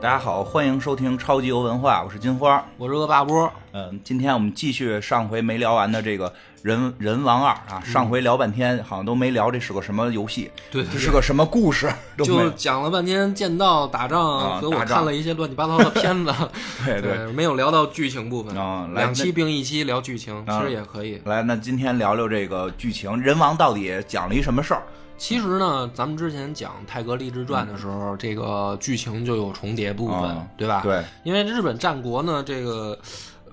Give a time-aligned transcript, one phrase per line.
[0.00, 2.64] 大家好，欢迎收听超级游文化，我是金花。
[2.76, 6.32] 我是恶霸波，嗯，今天我们继续上回没聊完的这个
[6.62, 16.32] 人人王二啊，上回聊半天，好像都没聊这是个什么游戏，对这是个什么故事， 都没就讲了半天剑道打啊仗，和我打仗看了一些乱七八糟的片子，
[16.86, 17.16] 对对。
[17.16, 21.20] 对，没有聊到剧情部分啊来两期并一期聊剧情，啊其实也可以。
[21.24, 24.82] 来，那今天聊聊这个剧情，人王到底讲了一什么事儿？
[25.18, 30.80] 其实呢，咱们之前讲《泰格立志传》的时候，这个剧情就有重叠部分啊，对吧？。
[30.82, 32.96] 对，因为日本战国呢，这个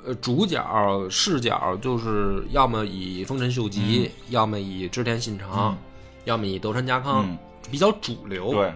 [0.06, 0.64] 呃主角
[1.10, 5.78] 视角就是要么以丰臣秀吉，要么以织田信长，嗯
[6.26, 7.38] 要么以德川家康，嗯，
[7.70, 8.52] 比较主流。
[8.52, 8.74] 对，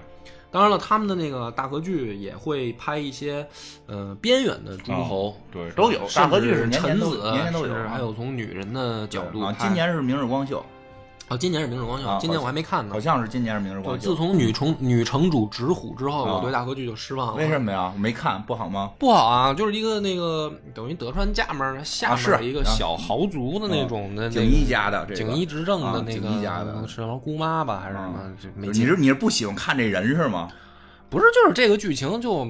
[0.51, 3.47] 当然了，他们的那个大合剧也会拍一些，
[3.85, 10.63] 呃，边缘的诸侯，对都有大合剧是年年都臣子，年年都有还有从女人的角度啊，今年是明日光秀，
[11.29, 12.99] 哦，今年是明日光秀，啊今年我还没看呢好。
[12.99, 14.01] 像是今年是明日光秀。
[14.01, 17.33] 自从女城女城主直虎之后，啊我对大河剧就失望了。
[17.35, 17.91] 为什么呀？
[17.93, 18.89] 我没看，不好吗？
[18.97, 28.19] 不好啊，就是一个那个等于德川家门下啊是面一个小豪族的那种的那个锦衣家的这个锦衣执政的啊那锦衣家的个是什么姑妈吧，还是什么？
[28.41, 30.49] 就没你是你是不喜欢看这人是吗？
[31.11, 32.43] 不是，就是这个剧情就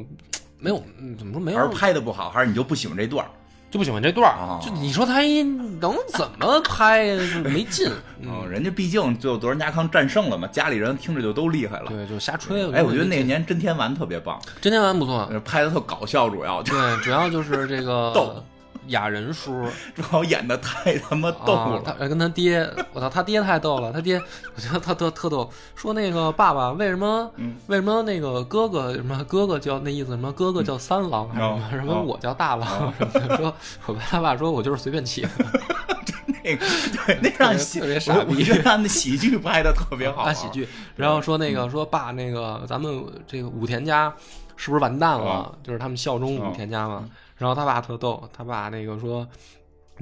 [0.58, 3.30] 没有，嗯怎么说没有还是拍的不好，还是你就不喜欢这段儿？
[3.72, 7.42] 就不喜欢这段儿啊就你说他一能怎么拍呀？
[7.44, 7.88] 没劲。
[8.20, 11.86] 嗯， 嗯，人家毕竟最后德仁家康战胜了嘛，家里人听着就都厉害了。
[11.90, 12.64] 对，就瞎吹。
[12.72, 18.44] 哎，我觉得那年真天丸特别棒，真天丸不错，呃拍的特搞笑，主要对，主要就是这个 逗
[18.90, 21.94] 雅人叔 主要演的太他妈逗啊，他。
[22.08, 24.22] 跟他爹，我操，他爹太逗了，他爹，
[24.56, 33.54] 我觉得他特特逗，说那个爸爸为什么嗯为什么那个哥哥什么哥哥叫那意思什么哥哥叫三郎还是什么哦什么哦我叫大郎什么的，说
[33.86, 35.30] 我跟他爸说我就是随便起的，
[36.44, 36.66] 那个
[37.06, 44.12] 对，那让喜特别傻逼我我觉得他那喜剧拍的特别好，啊 喜剧，然后说那个说爸那个咱们这个武田家
[44.56, 45.54] 是不是完蛋了？
[45.64, 47.06] 就是他们效忠武田家嘛。
[47.40, 49.28] 然后他爸特逗，他爸那个说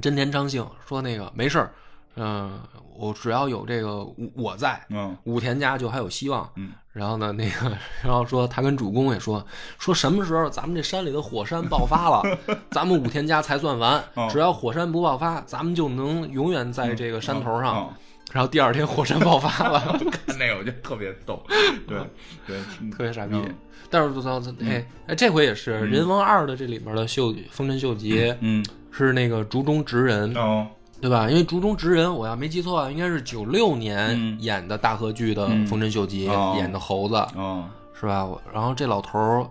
[0.02, 1.72] 真田昌幸说那个没事儿，
[2.16, 2.60] 嗯、
[2.96, 6.50] 我只要有这个我我在，嗯武田家就还有希望。
[6.56, 7.72] 嗯，然后呢，那个，
[8.02, 9.42] 然后说他跟主公也说，
[9.78, 12.22] 说什么时候咱们这山里的火山爆发了，
[12.70, 14.28] 咱们武田家才算完 哦。
[14.30, 17.88] 只要火山不爆发，咱们就能永远在这个山头上。
[17.88, 17.94] 嗯
[18.30, 19.80] 然后第二天火山爆发了，
[20.26, 21.42] 看那个我觉得特别逗，
[21.86, 21.98] 对
[22.46, 22.60] 对，
[22.90, 23.54] 特别傻逼嗯。
[23.90, 28.64] 但是我操，哎哎，这回也是《人王二》的这里面的秀丰臣秀吉嗯。
[28.90, 30.66] 是那个竹中直人，哦。
[31.00, 31.30] 对吧？
[31.30, 34.36] 因为竹中直人，我要没记错啊，应该是九六年嗯。
[34.40, 35.66] 演的大河剧的嗯。
[35.66, 36.54] 丰臣秀吉哦。
[36.58, 37.14] 演的猴子。
[37.36, 37.64] 哦。
[38.00, 38.28] 是吧？
[38.52, 39.46] 然后这老头儿，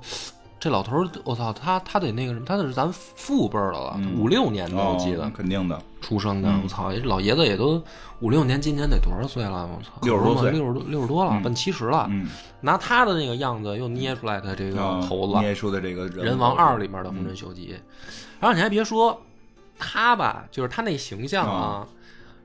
[0.59, 6.49] 这老头儿，我操，他他得那个什么，他得是咱父辈儿的了，嗯五六年的，我记得哦肯定的，出生的。
[6.49, 7.81] 嗯我操，这老爷子也都
[8.21, 9.67] 五六年，今年得多少岁了？
[9.67, 12.07] 我操，六十多岁六十多六十多了，嗯奔七十了。
[12.09, 12.27] 嗯，
[12.61, 17.75] 拿他的那个样子又捏出来的这个哦猴子，捏出的这个人王二》里面的丰嗯臣秀吉。
[18.39, 19.21] 然后你还别说，
[19.77, 21.87] 他吧，就是他那形象啊，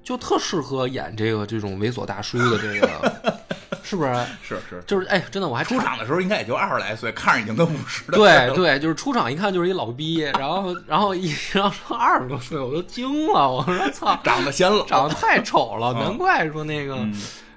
[0.03, 3.35] 就特适合演这个这种猥琐大叔的这个，
[3.83, 4.15] 是不是？
[4.43, 4.83] 是是。
[4.87, 17.15] 就是哎，真的我还出场的时候应该也就二十来岁，看着已经跟五十的对对，就是出场一看就是一老逼，然后然后一然后说二十多岁，我都惊了，我说 操，长得显老，长得太丑了，啊难怪说那个、嗯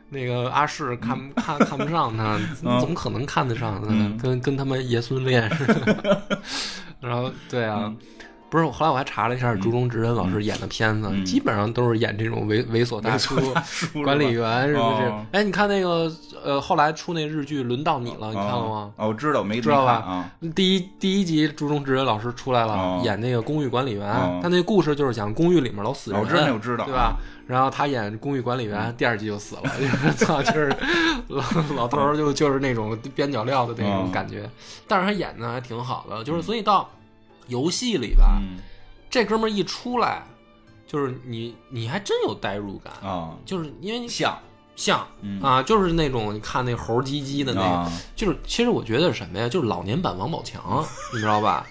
[0.10, 3.88] 那个阿世看看看不上他， 嗯怎么可能看得上呢？
[3.90, 6.22] 嗯跟跟他们爷孙恋似的。
[7.02, 7.92] 然后对啊。
[8.46, 13.36] 嗯不是，后来我还查了一下朱中直人老师演的片子，嗯基本上都是演这种猥 猥琐大叔、
[13.66, 15.26] 叔管理员，是不是哦？
[15.32, 16.10] 哎，你看那个
[16.44, 18.92] 呃，后来出那日剧《轮到你了》，你看了吗？
[18.98, 24.08] 哦，我知道，没知道吧第一第一集，朱中直人老师出来了，哦演那个公寓管理员。
[24.10, 27.18] 哦他那故事就是讲公寓里面老死人，我知道，我知道，对吧？？
[27.48, 30.74] 然后他演公寓管理员，第二集就死了， 就是操，就是
[31.28, 31.44] 老
[31.76, 34.50] 老头儿就就是那种边角料的那种嗯感觉。
[34.88, 36.88] 但是他演的还挺好的，就是所以到
[37.48, 38.58] 游戏里吧，嗯。
[39.10, 40.24] 这哥们儿一出来，
[40.86, 44.38] 就是你你还真有代入感，啊，就是因为你像。
[44.76, 45.42] 像嗯。
[45.42, 51.66] 啊，就是那种你看那猴唧唧的那个，啊，就是其实我觉得是什么呀，就是老年版王宝强， 你知道吧？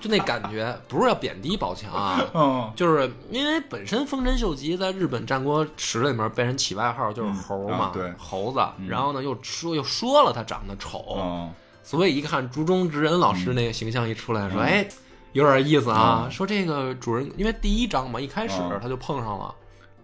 [0.00, 2.72] 就那感觉，不是要贬低宝强啊，嗯。
[2.74, 7.80] 就是因为本身丰臣秀吉在日本战国史里面被人起外号就是猴嘛，嗯。
[7.80, 8.14] 啊对。
[8.16, 8.58] 猴子，
[8.88, 11.52] 然后呢又说又说了他长得丑，嗯。
[11.82, 14.64] 所以一看竹中直人老师那个形象一出来，说嗯。
[14.64, 14.88] 哎
[15.36, 19.54] 有点意思啊，嗯说这个主人因为第一章嘛一开始嗯他就碰上了。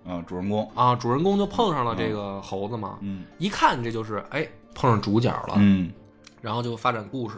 [0.05, 3.25] 嗯，主人公，啊，主人公就碰上了这个猴子嘛，嗯。
[3.39, 5.91] 一看这就是哎碰上主角了，嗯。
[6.41, 7.37] 然后就发展故事。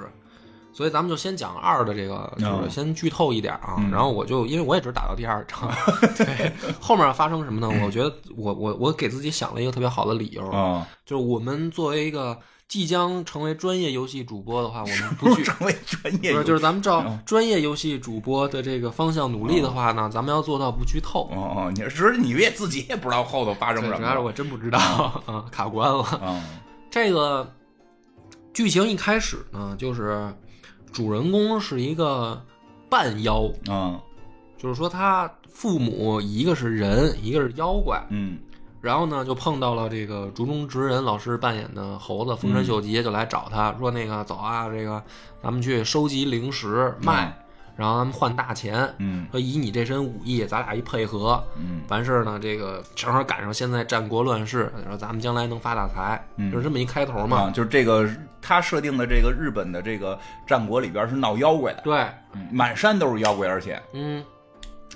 [0.73, 3.76] 所以咱们就先讲二的这个，就是嗯先剧透一点啊。
[3.79, 3.91] 嗯。
[3.91, 5.70] 然后我就因为我也只打到第二章，
[6.19, 7.69] 对，后面发生什么呢？
[7.85, 10.85] 我觉得我我我给自己想了一个特别好的理由，啊。
[11.05, 12.37] 就是我们作为一个
[12.75, 21.31] 即将成为专业游戏主播的话，我们不去成为专业不是，就是咱们照嗯专业游戏主播的这个方向努力的话呢，咱们要做到不剧透。
[21.31, 24.79] 哦哦，你是你也自己也不知道后头发生对，什主要是么，我真不知道
[25.25, 26.21] 啊， 卡关了。
[26.21, 26.43] 嗯
[26.91, 27.49] 这个
[28.53, 30.35] 剧情一开始呢，就是
[30.93, 32.44] 主人公是一个
[32.91, 33.97] 半妖，嗯
[34.59, 38.37] 就是说他父母一个是人，一个是妖怪，嗯
[38.84, 45.02] 然后呢就碰到了这个竹中直人老师扮演的猴子丰臣秀吉，就来找他说那个走啊，这个
[45.42, 47.34] 咱们去收集零食卖，
[47.76, 48.86] 然后咱们换大钱。
[48.98, 49.26] 嗯。
[49.31, 51.81] 说以你这身武艺，咱俩一配合，嗯。
[51.88, 56.52] 完事儿呢，这个正好赶上现在战国乱世，说咱们将来能发大财，嗯。
[56.52, 57.44] 就是这么一开头嘛。
[57.44, 58.06] 啊，就是这个
[58.42, 64.22] 他设定的这个日本的这个战国里边是闹妖怪的，对，嗯满山都是妖怪，而且嗯，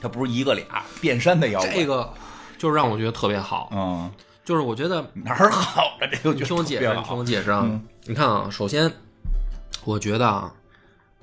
[0.03, 2.13] 他不是一个俩遍山的妖怪，这个
[2.59, 4.11] 就是让我觉得特别好，嗯。
[4.45, 6.09] 就是我觉得哪儿好了？
[6.11, 7.61] 这个你就听我解释，你听我解释啊。
[7.65, 7.83] 嗯。
[8.07, 8.91] 你看啊，首先，
[9.85, 10.51] 我觉得啊，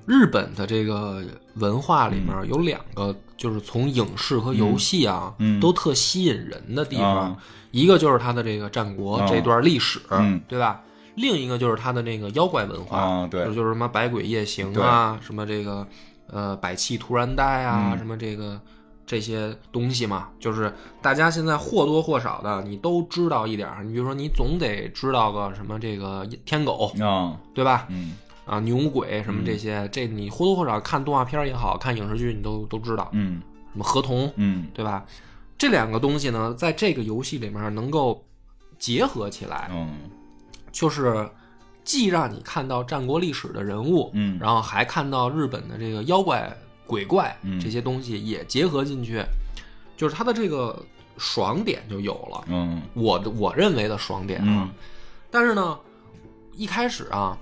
[0.06, 1.24] 日本的这个
[1.56, 7.16] 文化里面有两个，就是从影视和游戏啊，都特吸引人的地方。
[7.18, 7.38] 啊。
[7.72, 10.40] 一个就是它的这个战国、啊这段历史，嗯。
[10.48, 10.82] 对吧？
[11.16, 13.44] 另一个就是它的那个妖怪文化，啊对。
[13.46, 15.88] 就是什么百鬼夜行啊，什么这个
[16.28, 17.98] 呃百气突然呆啊，嗯。
[17.98, 18.62] 什么这个
[19.06, 23.84] 这些东西嘛，就是大家现在或多或少的你都知道一点儿。
[23.84, 27.86] 你比如说，你总得知道个什么这个天狗，啊对吧？
[27.90, 33.10] 嗯啊，牛鬼什么这些，这你或多或少看动画片也好看影视剧，你都都知道。
[33.14, 33.42] 嗯
[33.72, 35.04] 什么河童，嗯对吧？
[35.58, 38.24] 这两个东西呢，在这个游戏里面能够
[38.78, 39.98] 结合起来，嗯
[40.72, 41.30] 就是
[41.84, 46.56] 既让你看到战国历史的人物，嗯然后还看到日本的这个妖怪、
[46.86, 47.60] 鬼怪嗯。
[47.60, 49.24] 这些东西也结合进去，
[49.98, 50.82] 就是它的这个
[51.18, 52.44] 爽点就有了。
[52.48, 52.82] 嗯。
[52.94, 54.70] 我的我认为的爽点啊，嗯。
[55.30, 55.78] 但是呢，
[56.54, 57.38] 一开始啊，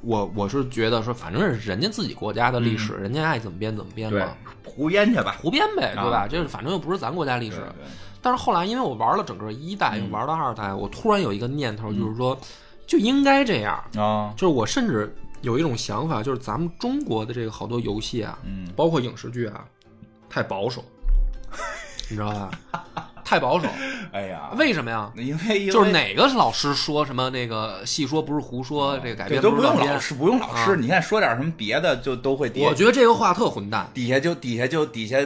[0.00, 6.02] 我我是觉得说，反正是人家自己国家的历史，人家爱怎么编怎么编嗯对嘛，，胡编去吧，胡编呗，啊。
[6.02, 6.26] 对吧？
[6.28, 7.58] 这是反正又不是咱国家历史。
[7.58, 7.86] 对
[8.24, 10.04] 但是后来，因为我玩了整个一代，嗯。
[10.04, 12.38] 又玩到二代，我突然有一个念头，就是说，
[12.86, 13.74] 就应该这样。
[13.96, 14.32] 啊。
[14.36, 19.64] 就是我甚至有一种想法，就是咱们中国的这个好多游戏啊，嗯包括影视剧啊，
[20.30, 20.82] 太保守，
[22.08, 22.50] 你知道吧？
[23.24, 23.66] 太保守，
[24.12, 25.10] 哎呀，为什么呀？
[25.16, 29.62] 因为就是哪个老师说什么那个戏说不是胡说，这个改编都不。
[29.62, 33.88] 用老师，不用老师，啊你看说点什么别的就都会我觉得这个话特混蛋。
[33.94, 35.16] 底下就底下就底下。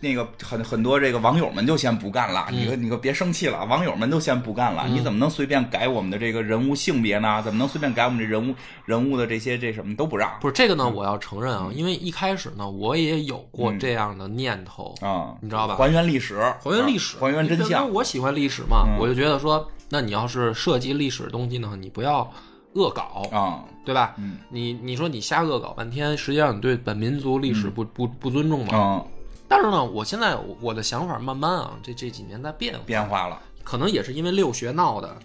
[0.00, 2.56] 那个很很多这个网友们就先不干了，嗯。
[2.56, 7.42] 你可你可别生气了，网友们都先不干了，你怎么能随便改我们的这个人物性别呢？
[7.42, 8.54] 怎么能随便改我们这人物
[8.84, 10.30] 人物的这些这什么都不让。
[10.40, 13.78] 不是这个呢，我要承认啊，因为一开始呢，我也有过嗯。
[13.78, 15.34] 这样的念头，啊？
[15.40, 15.76] 你知道吧？
[15.76, 17.66] 还原历史，还原历史，啊还原真相。
[17.66, 17.90] 因为相。
[17.90, 18.98] 我喜欢历史嘛，嗯。
[18.98, 22.30] 我就觉得说，那你要是涉及历史的东西呢，你不要
[22.74, 24.14] 恶搞，啊，对吧？
[24.18, 24.38] 嗯。
[24.50, 28.76] 你你说你瞎恶搞半天，实际上你对本民族历史不、不不尊重嘛。
[28.76, 29.04] 啊，
[29.50, 35.16] 但是呢，我现在我我的想法慢慢啊，这这几年在变化，变化了，可能也是因为六学闹的，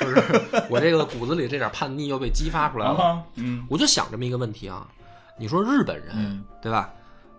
[0.00, 0.20] 就是
[0.68, 2.98] 我这个骨子里这点叛逆又被激发出来了。
[2.98, 4.84] 啊，嗯我就想这么一个问题啊，
[5.38, 6.90] 你说日本人、嗯对吧？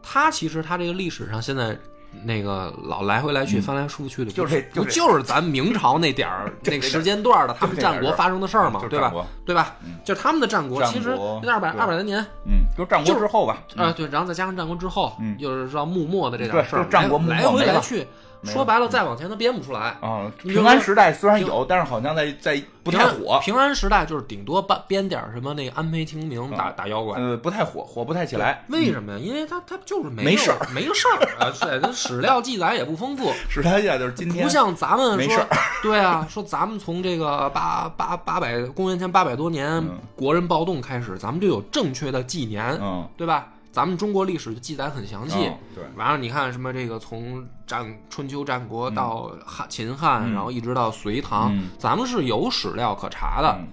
[0.01, 1.77] 他其实他这个历史上现在
[2.23, 9.13] 那个老来回来去、翻来覆去的，嗯就是不就是咱明朝那点儿 那个时间段的他们战国发生的事儿嘛就，是对吧？
[9.45, 9.75] 对吧？
[10.05, 11.09] 就是他们的战国，其实
[11.43, 15.35] 那二百二百来年嗯，就战国之后吧，啊，对，然后再加上战国之后，嗯。
[15.37, 18.07] 又是说幕末的这点事儿，就是战国幕末来来回来去，
[18.43, 19.97] 说白了，再往前他编不出来。
[20.01, 28.63] 啊，平安时代虽然有，但是好像在在不太火，平安时代就是顶多编编点什么那个安培清明打打妖怪，呃，不太火，火不太起来。
[28.69, 29.19] 为什么呀？
[29.19, 35.45] 因为他他就是没事儿没事儿啊，对，那史料记载也不丰富， 史料记载就是今天不像咱们说
[35.83, 43.47] 对啊，说咱们从这个八八八百公元前八百多年嗯国人暴动开始，咱们就有正确的纪年，嗯对吧？
[43.71, 53.55] 咱们中国历史记载很详细嗯，对，完了，你看什么这个从战春秋战国到汉秦汉，嗯然后一直到隋唐，嗯咱们是有史料可查的。
[53.59, 53.67] 嗯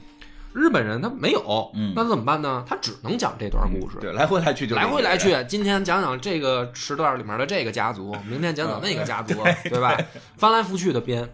[0.56, 2.64] 日本人他没有，嗯那怎么办呢？
[2.66, 3.98] 他只能讲这段故事。
[4.00, 9.34] 对，来回来去就来回来去，今天讲讲这个时段里面的这个家族， 明天讲讲那个家族，
[9.64, 9.94] 对吧？
[10.38, 11.28] 翻来覆去的编。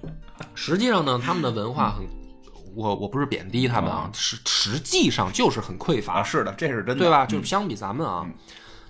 [0.56, 2.04] 实际上呢，他们的文化很，
[2.74, 7.24] 我我不是贬低他们啊，实实际上就是很匮啊，乏，是的，这是真的，对吧？
[7.24, 8.32] 嗯就是相比咱们啊嗯，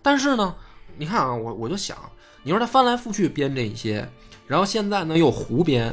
[0.03, 0.55] 但是呢，
[0.97, 1.97] 你看啊，我我就想，
[2.43, 4.09] 你说他翻来覆去编这一些，
[4.47, 5.93] 然后现在呢又胡编，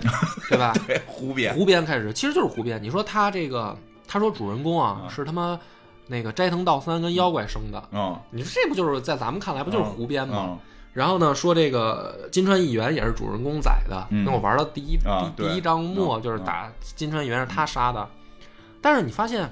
[0.49, 0.73] 对吧？
[0.87, 2.81] 对胡编，胡编开始，其实就是胡编。
[2.81, 3.77] 你说他这个，
[4.07, 5.59] 他说主人公啊嗯是他妈
[6.07, 10.45] 那个斋藤道三跟妖怪生的，嗯，你说这不就是在咱们看来不就是胡编吗？
[10.49, 10.59] 嗯？
[10.93, 14.07] 然后呢，说这个金川议员也是主人公宰的。
[14.09, 18.07] 嗯那我玩到第一、啊对第第一章末嗯就是打金川议员是他杀的。
[18.81, 19.49] 但是你发现，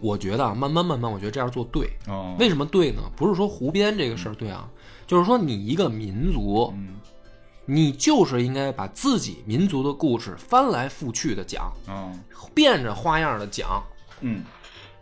[0.00, 1.90] 我觉得啊，慢慢慢慢，我觉得这样做对。
[2.06, 3.02] 哦，为什么对呢？
[3.16, 4.68] 不是说胡编这个事儿对啊，
[5.06, 6.96] 就是说你一个民族，嗯
[7.68, 12.12] 你就是应该把自己民族的故事翻来覆去的讲，哦
[12.54, 13.82] 变着花样的讲。
[14.20, 14.42] 嗯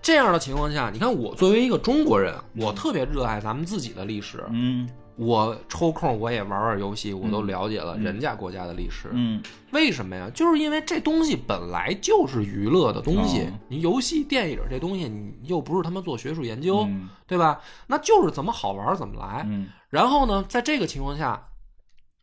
[0.01, 9.09] 这样的情况下，你看我作为一个中国人，我特别热爱咱们自己的历史，嗯我抽空我也玩玩游戏，我都了解了人家国家的历史。
[9.13, 9.41] 嗯
[9.71, 10.31] 为什么呀？
[10.35, 17.61] 就是因为这东西本来就是娱乐的东西，哦你游戏、电影这东西，你又不是他妈做学术研究，嗯对吧？
[17.87, 19.45] 那就是怎么好玩怎么来。
[19.49, 21.41] 嗯然后呢，在这个情况下，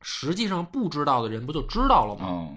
[0.01, 2.25] 实际上不知道的人不就知道了吗？
[2.27, 2.49] 哦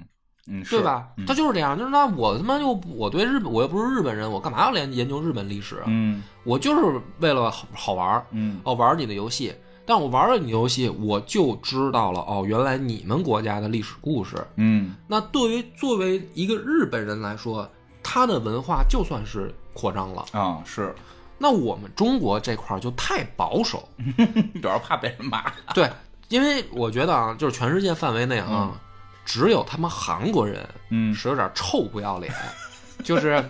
[0.46, 1.08] 嗯，对吧？
[1.16, 5.84] 嗯他就是这样，就是那我他妈又我对日本，我又不是日本人，我干嘛要研研究日本历史啊？
[5.86, 9.54] 嗯我就是为了好好玩，嗯哦，玩你的游戏。
[9.86, 14.36] 但我玩了你游戏，我就知道了哦，原来你们国家的历史故事。
[14.56, 17.68] 嗯那对于作为一个日本人来说，
[18.02, 20.24] 他的文化就算是扩张了。
[20.32, 20.94] 啊是，
[21.38, 23.86] 那我们中国这块儿就太保守，
[24.62, 25.52] 主要怕被人骂。
[25.74, 25.90] 对，
[26.28, 28.72] 因为我觉得啊，就是全世界范围内啊，
[29.24, 32.32] 只有他们韩国人嗯是有点臭不要脸，
[33.04, 33.44] 就是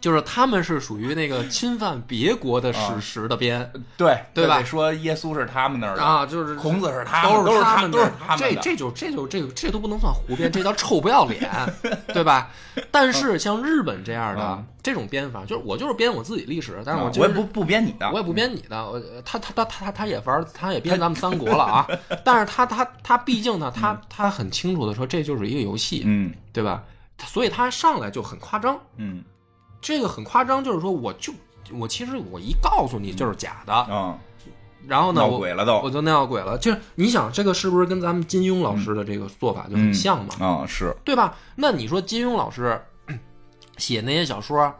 [0.00, 8.38] 就是他们是属于那个 侵犯别国的史实的编对对吧得说耶稣是他们那儿的，啊，就是孔子是他们，都都是他他们都是他们。
[8.38, 11.50] 这这就这就这个这都不能算胡编，这叫臭不要脸，
[12.14, 12.50] 对吧？
[12.90, 21.86] 但是像日本这样的嗯这种编法，就是我就是编我自己历史，但是我我也不不编你的，我也不编你的，我他他他他他也玩，他也编咱们三国了啊。
[22.24, 26.84] 但是他他他毕竟呢，他他很清楚的说，这就是一个游戏，嗯对吧？
[27.26, 29.22] 所以他上来就很夸张，嗯
[29.80, 31.32] 这个很夸张，就是说我就
[31.72, 34.18] 我其实我一告诉你就是假的，嗯，
[34.86, 36.56] 然后呢，闹我鬼了都我就闹鬼了。
[36.58, 40.34] 就是你想，这个是不是跟咱们金庸老师的这个做法就很像嘛？
[40.46, 41.36] 啊是，对吧？
[41.56, 42.80] 那你说金庸老师
[43.76, 44.72] 写那些小说，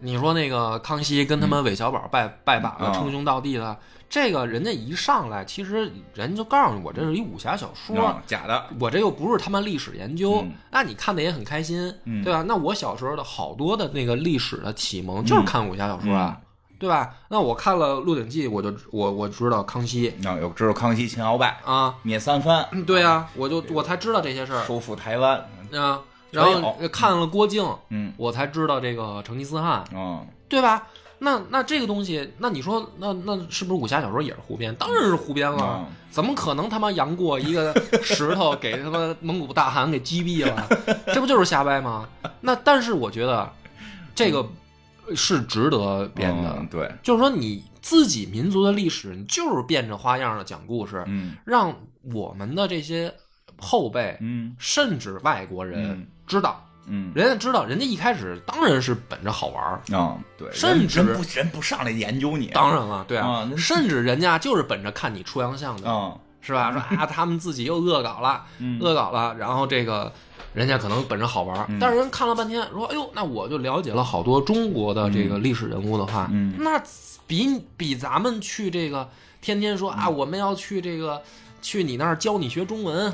[0.00, 3.76] 你说那个康熙跟他们韦小宝拜、拜把子、啊称兄道弟的，
[4.08, 7.98] 这个人家一上来，其实人就告诉你，我这是一武侠小说。
[8.04, 10.52] 啊假的，我这又不是他妈历史研究，嗯。
[10.70, 12.22] 那你看的也很开心，嗯。
[12.22, 12.42] 对吧？
[12.42, 16.38] 那我小时候的好多的那个历史的启蒙就是看武侠小说啊，
[16.78, 17.14] 对吧？
[17.28, 20.08] 那我看了《鹿鼎记》，我就我我知道康熙。
[20.24, 24.64] 啊有知道康熙、秦鳌拜、啊，灭三藩、嗯对啊，我就我才知道这些事儿。
[24.64, 25.38] 收复台湾，
[25.72, 26.00] 啊。
[26.30, 28.12] 然后看了郭靖，嗯。
[28.16, 30.86] 我才知道这个成吉思汗，啊对吧？
[31.18, 34.74] 那那这个东西，那你说，那那是不是武侠小说也是胡编？
[34.76, 40.66] 当然是胡编了，嗯怎么可能他妈杨过一个石头 给他妈蒙古大汗给击毙了？
[41.12, 42.08] 这不就是瞎掰吗？
[42.40, 43.50] 那但是我觉得
[44.14, 44.46] 这个
[45.14, 51.74] 是值得编的，嗯对，就是说你自己民族的历史，你就是变着花样的讲故事，嗯让
[52.14, 53.12] 我们的这些
[53.58, 56.65] 后辈，嗯甚至外国人嗯知道。
[56.86, 57.12] 嗯。
[57.14, 66.14] 人家知道，人家一开始当然是本着好玩儿，啊对，甚至不人不上来研究你，当然了，对啊，甚至人家就是本着看你出洋相的，啊。
[66.40, 66.70] 是吧？
[66.70, 68.78] 说啊， 他们自己又恶搞了，嗯。
[68.80, 70.12] 恶搞了，然后这个
[70.54, 76.54] 人家可能本着好玩但是人看了半天，说，哎呦，那我就了解了好多中国的这个历史人物的话，嗯。
[76.56, 76.80] 那
[77.26, 79.08] 比比咱们去这个
[79.40, 79.98] 天天说嗯。
[79.98, 81.20] 啊，我们要去这个
[81.60, 83.12] 去你那儿教你学中文，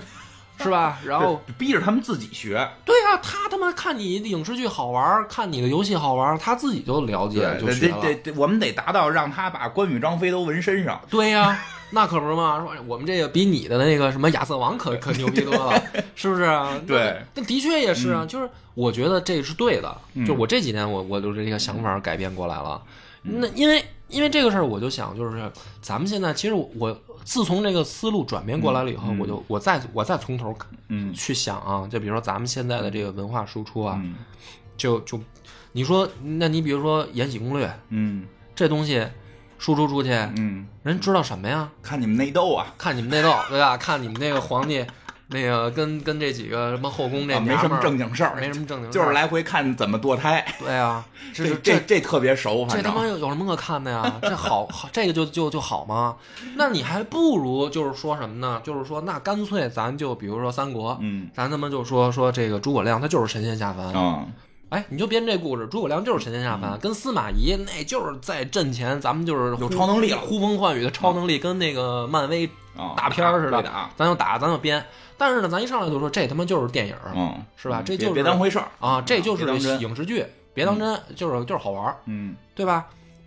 [0.63, 0.99] 是吧？
[1.05, 8.01] 然后逼着他们自己学，对啊，他他妈看你影视剧好玩儿，看你的游戏好玩儿，他自己就了解就学了。
[8.01, 11.59] 得得，我们得达到让他把关羽、张飞都纹身上，对呀、
[11.91, 12.59] 那可不是嘛！
[12.61, 15.83] 说我们这个比你的那个什么亚瑟王可可牛逼多了，
[16.15, 16.73] 是不是啊？
[16.87, 18.25] 对那，的确也是啊。
[18.27, 22.81] 就是我觉得这是对的，嗯就我这几年我我就这个想法改变过来了。
[23.25, 25.51] 那因为因为这个事儿，我就想就是
[25.81, 30.55] 咱们现在其实我自从这个思路转变过来了以后，嗯我就我再我再从头
[30.89, 31.13] 嗯。
[31.15, 34.15] 去想啊，就比如说咱们现在的这个文化输出啊，嗯。
[34.77, 35.19] 就就
[35.73, 38.27] 你说，那你比如说《延禧攻略》嗯。
[38.55, 39.07] 这东西
[39.59, 41.71] 输出出去，嗯，人知道什么呀？
[41.83, 43.77] 看你们内斗啊，看你们内斗，对吧？
[43.79, 44.85] 看你们那个皇帝，
[45.33, 54.19] 那个跟跟这几个什么后宫这啊没什么正经事儿，没什么正经事儿，就是来回看怎么堕胎，对啊，这这这这特别熟，这他妈有有什么可看的呀？
[54.23, 56.17] 这好好，这个就就就好吗？
[56.57, 58.61] 那你还不如就是说什么呢？
[58.63, 64.27] 就是说，那干脆咱就比如说三国，嗯咱他妈就说说这个诸葛亮他就是神仙下凡，啊
[64.69, 74.85] 哎，你就编这故事，诸葛亮就是神仙下凡，跟司马懿那就是在阵前咱们就是有超能力了呼风唤雨的超能力，跟那个漫威啊，大片儿似的啊，咱就打，咱就编。
[75.19, 77.83] 但是呢，咱一上来就说这他妈就是电影，嗯，是吧？
[77.85, 79.45] 这就是别当回事儿啊，这就是
[79.79, 82.87] 影视剧，别当真，就是就是好玩儿，嗯对吧？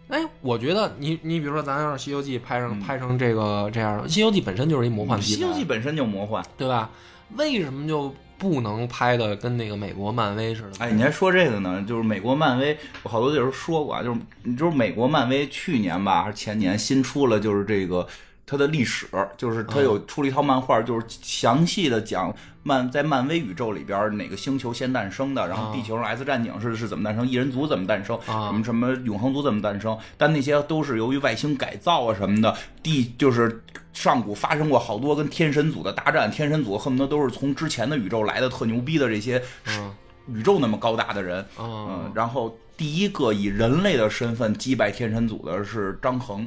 [0.10, 6.90] 哎，我觉得你你比如说，咱要是《西游记》拍成嗯拍成这个这样，《西游记》本身就是一魔幻《题材，西游记》本身就魔幻，对吧？
[7.38, 10.72] 为什么就不能拍的跟那个美国漫威似的。
[10.78, 11.84] 哎，你还说这个呢？
[11.88, 18.06] 就是美国漫威，我好多地儿说过啊，就是你就是美国漫威去年吧还是前年新出了，就是这个
[18.46, 22.34] 它的历史，就是它有出了一套漫画，就是详细的讲
[22.64, 33.62] 漫在漫威宇宙里边哪个星球先诞生的，然后地球上 X 战警是是怎么诞生，异人族怎么诞生，啊什么什么永恒族怎么诞生，但那些都是由于外星改造啊什么的，地就是。
[33.96, 39.90] 上古发生过好多跟天神组的大战，天神组恨不得都是从之前的宇宙来的特牛逼的这些嗯。
[40.28, 46.46] 宇宙那么高大的人，啊嗯，然后第一个以人类的身份击败天神组的是张衡，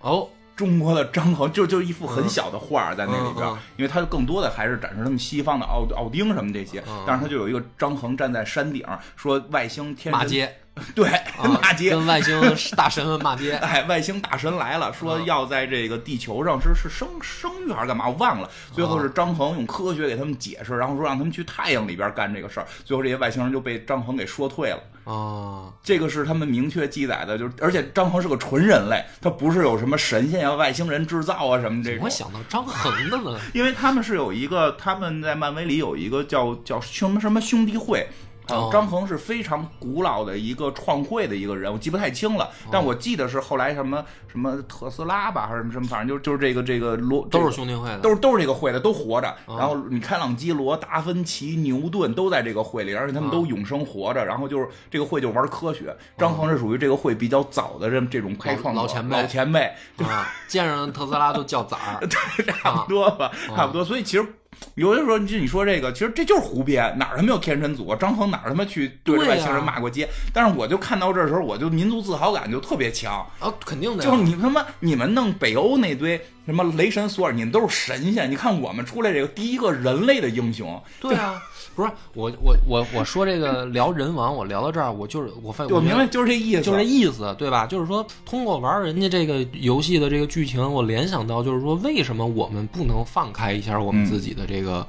[0.00, 0.26] 哦，
[0.62, 7.02] 中国的张衡就就一幅很小的画在那里边，嗯嗯因为他更多的还是展示他们西方的奥奥丁什么这些，嗯。
[7.04, 10.54] 但是他就有一个张衡站在山顶说外星天神骂街，
[10.94, 11.90] 对啊 骂街。
[11.90, 12.40] 跟外星
[12.74, 13.52] 大神们骂街。
[13.56, 18.08] 哎，外星大神来了，说嗯要在这个地球上是是生生育还是干嘛？
[18.08, 18.48] 我忘了。
[18.72, 22.66] 最后是张衡用科学给他们解释，然后说让他们去太阳里边干这个事儿。
[22.84, 24.80] 最后这些外星人就被张衡给说退了。
[25.04, 32.08] 啊，这个是他们明确记载的，就是而且张衡是个纯人类，他不是有什么神仙呀、外星人制造啊什么这种我。
[32.08, 33.38] 想到张衡的呢？
[33.52, 38.06] 因为他们是有一个，他们在漫威里有一个叫叫什么什么兄弟会。
[38.46, 49.28] 张衡是非常古老的一个创会的一个人，我记不太清了，哦但我记得是后来什么什么特斯拉吧，还是什么什么，反正就就是这个这个罗都这个是兄弟会的，都是都是这个会的，都活着。
[49.46, 54.24] 哦然后你开朗基罗、达芬奇、牛顿都在这个会里，而且他们都永生活着。
[54.24, 59.60] 然后就是这个会就玩科学，张衡是属于这个会比较早的这这种开创者老老前辈老前辈，
[60.04, 62.06] 啊，见着特斯拉都叫崽儿。
[62.60, 63.84] 差不多吧，啊差不多。
[63.84, 64.26] 所以其实。
[64.74, 67.96] 有的时候，就你说这个，其实这就是胡编，哪儿他妈有天神组啊？
[67.98, 70.08] 张衡哪儿他妈去对着外星人骂过街？
[70.32, 78.30] 但是我就看到这时候，我就民族自豪感就特别强，啊，肯定的，就是你他妈你们弄北欧那堆什么雷神索尔，你们都是神仙。
[78.30, 81.40] 你看我们出来这个第一个人类的英雄，对啊，
[81.74, 87.66] 不是我我我我说这个聊人王，我聊到这儿，我就是我发现我明白，就是这意思，就是这意思，对吧？
[87.66, 94.86] 就是说，通过玩人家这个游戏的这个剧情，我联想到，就是说，为什么我们不能放开一下我们自己的这个，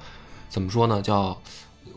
[0.49, 1.01] 怎么说呢？
[1.01, 1.39] 叫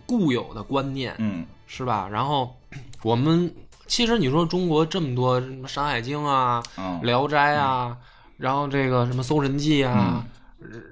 [0.04, 2.09] 固有的观念，嗯是吧？
[2.11, 2.54] 然后
[3.02, 3.52] 我们
[3.87, 7.96] 其实你说中国这么多什么《山海经》啊、嗯《聊斋》啊，
[8.37, 10.25] 然后这个什么《搜神记》啊。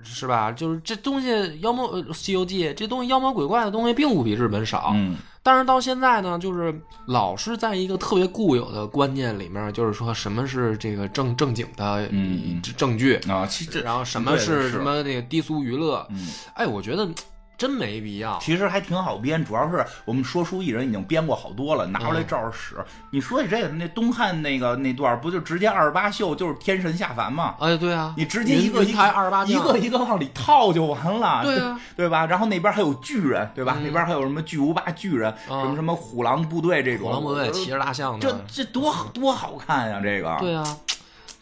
[0.05, 0.53] 是吧？
[0.53, 1.29] 就是这东西
[1.61, 5.17] 妖魔呃《西游记》这东西妖魔鬼怪的东西并不比日本少，嗯。
[5.43, 6.73] 但是到现在呢，就是
[7.07, 13.49] 老是在一个特别固有的观念里面，就是说什么是这个正正经的嗯证据，啊，
[13.83, 14.71] 然后什么是是。
[14.71, 17.09] 什么那个低俗娱乐，嗯，哎，我觉得
[17.57, 18.39] 真没必要。
[18.41, 22.77] 其实还挺好编，主要是我们说书艺人已经编过好多了，拿出来照着使。
[23.11, 27.55] 你说起这个，那东汉那个那段儿不就直接二十八宿就是天神下凡吗？
[27.61, 32.27] 哎，对啊，你直接一个一台二十八一个一个往里套就完了，对啊，对吧？
[32.27, 33.75] 然后那边还有巨人，对吧？
[33.79, 40.01] 嗯那边还有什么巨无霸巨人，啊什么什么虎狼部队这种，虎狼部队骑着大象这的，这多多好看呀！
[40.03, 40.65] 这个，对啊。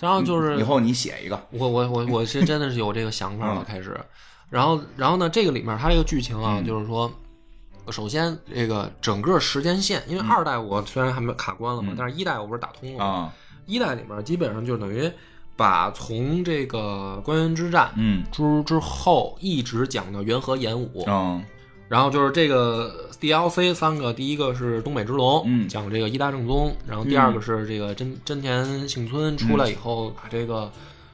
[0.00, 3.96] 然后就是以后你写一个，我我我我是真的是有这个想法了，嗯开始。
[4.52, 6.66] 然后然后呢，这个里面它这个剧情啊，嗯。
[6.66, 7.10] 就是说，
[7.90, 11.96] 首先这个整个时间线，因为二代我虽然还没卡关了嘛，嗯。
[11.98, 13.04] 但是一代我不是打通了吗？
[13.04, 13.34] 啊，
[13.64, 15.10] 一代里面基本上就等于
[15.56, 18.22] 把从这个关原之战嗯。
[18.30, 21.42] 之之后一直讲到元和演武，嗯。
[21.88, 25.66] 然后就是这个 DLC 三个，第一个是东北之龙，嗯。
[25.66, 30.70] 讲这个一大正宗，然后第二个是这个真真田幸村出来以后把这个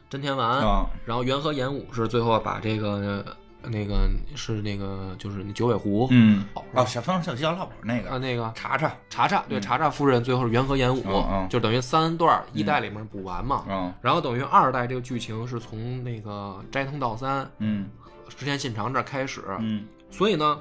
[0.08, 0.86] 真田丸，啊。
[1.04, 3.24] 然后元和演武是最后把这个
[3.62, 6.44] 那个是那个就是九尾狐，嗯。
[6.54, 13.92] 哦哦，小方小小老婆那啊个那个查查，查查对查查夫人最后是元和演武，嗯嗯就等于三段一代里面补完嘛，嗯。
[14.00, 17.88] 然后等于二代这个剧情是从那个斋藤道三嗯。
[18.36, 19.84] 织田信长这儿开始，嗯。
[20.10, 20.58] 所以呢，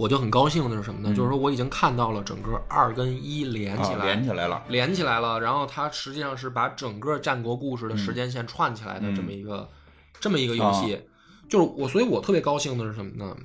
[0.00, 1.10] 我就很高兴的是什么呢？
[1.12, 9.68] 嗯就是说我已经看到了整个二跟一连起啊来，连起来了，连起来了，然后它实际上是把整个战国故事的时间线串起来的这么一个、
[10.18, 10.98] 这么一个游戏。
[11.50, 13.36] 就是我，所以我特别高兴的是什么呢？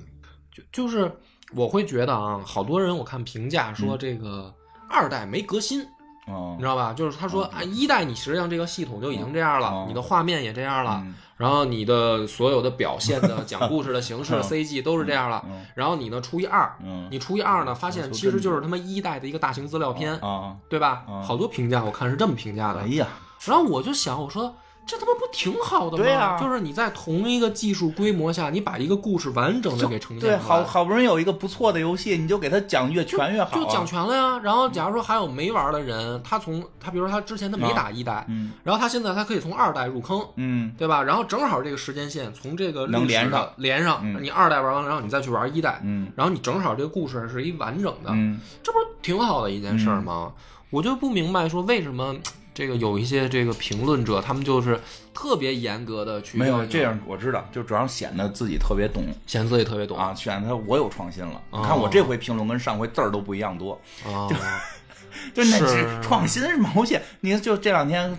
[0.50, 1.12] 就就是
[1.52, 4.54] 我会觉得啊，好多人我看评价说这个
[4.88, 5.86] 二代没革新，
[6.26, 6.92] 哦你知道吧？
[6.92, 15.44] 就是他说啊，一代你实际上这个系统就已经这样了，哦你的画面也这样了，嗯然后你的所有的表现的讲故事的形式、 嗯 CG 都是这样了。
[15.46, 21.04] 嗯然后你呢，除以二，嗯你除以二呢，发现其实就是他妈一代的一个大型资料片，啊，对吧？
[21.08, 22.86] 嗯好多评价我看是这么评价的哎。
[22.88, 23.06] 呀，
[23.44, 24.54] 然后我就想，我说
[24.86, 26.02] 这他妈不挺好的吗？
[26.04, 30.38] 对啊就是你在同一个技术规模下，你把一个故事完整的给呈现出对，来。
[30.38, 34.38] 好好不容易有一个不错的游戏，你就给他讲越全越好、啊，就讲全了呀。
[34.44, 41.02] 然后假如说还有没玩的人，他从他比如说他之前他没打一代，嗯然后他现在他可以从二代入坑，嗯对吧？
[41.02, 50.32] 然后正好这个时间线从这个连上连上，嗯你二代玩完了，然后你再去玩一代，嗯然后你正好这个故事是一完整的，嗯，这不是挺好的一件事儿吗？
[50.70, 52.14] 我就不明白说为什么
[52.56, 54.80] 这个有一些这个评论者，他们就是
[55.12, 61.38] 特别严格的去没有这样，我知道，就主要显得自己特别懂显得自己特别懂啊，显得我有创新了。
[61.50, 64.26] 哦你看我这回评论跟上回字儿都不一样多，啊，
[65.34, 66.72] 就那是是创新是吗？
[66.76, 68.16] 游戏，你就这两天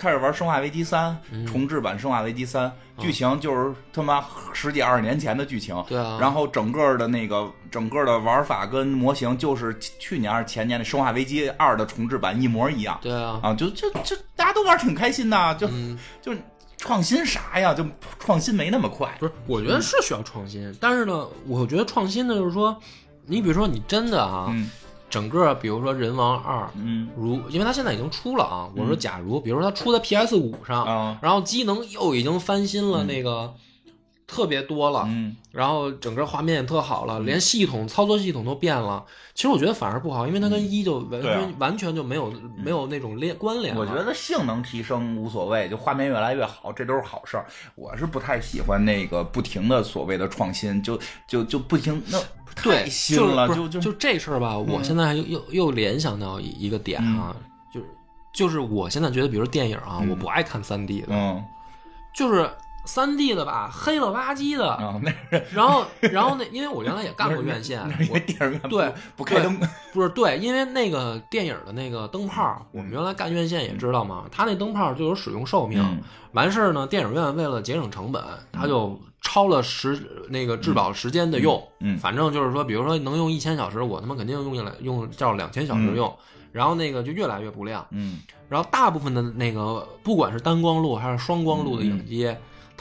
[0.00, 2.66] 开始玩《生化危机三》嗯重置版《生化危机三》，
[3.02, 5.84] 剧情就是他妈十几二十年前的剧情。
[5.86, 12.98] 对啊然后整个的那个整个的玩法跟模型就是去年还是前年的《生化危机二》的重置版一模一样。
[13.02, 16.32] 对啊，啊，就就就大家都玩挺开心的，就、嗯，就
[16.78, 17.74] 创新啥呀？
[17.74, 17.84] 就
[18.18, 19.14] 创新没那么快。
[19.20, 22.74] 不是，我觉得是需要创新，但是呢，我觉得创新呢就是说，
[23.26, 24.70] 你比如说你真的啊，嗯
[25.10, 27.08] 整个比如说人王二，嗯。
[27.16, 31.18] 如因为它现在已经出了啊，我说假如比如说它出在 PS 五上，啊。
[31.20, 33.52] 然后机能又已经翻新了那个。
[34.30, 35.34] 特别多了，嗯。
[35.50, 39.04] 然后整个画面也特好了，连系统操作系统都变了。
[39.34, 43.74] 其实我觉得反而不好，因为它跟一就完全、完全就没有没有那种连关联。
[43.74, 47.44] 我觉得性能提升无所谓，就画面越来越好，这都是好事儿。
[47.74, 52.18] 我是不太喜欢那个不停的所谓的创新，就就就不停那
[52.62, 53.92] 对太新了，就就就。
[53.94, 57.34] 这事儿吧，我现在又又又联想到一一个点啊，
[57.74, 57.86] 就是
[58.32, 61.42] 就是我现在觉得，比如电影啊，我不爱看三 D 的，嗯。
[62.12, 62.50] 就是
[62.84, 65.00] 三 D 的吧，黑了吧唧的，
[65.52, 69.60] 然后然后那因为我原来也干过院线因我为电影院不对不开灯，
[69.92, 75.80] 不是对，因为那个电影的那个灯泡，我们原来干院线也知道嘛，它那灯泡就有使用寿命。
[75.82, 76.00] 嗯。
[76.32, 81.60] 完事儿呢，电影院为了节省成本，它就超了时那个质保时间的用。
[81.80, 81.98] 嗯嗯。
[81.98, 86.16] 反正就是说，比如说能用一千小时，我他妈肯定用下来用照两千小时用，
[86.52, 87.84] 然后那个就越来越不亮。
[87.90, 88.20] 嗯。
[88.48, 92.32] 然后大部分的那个不管是单光路还是双光路的影机，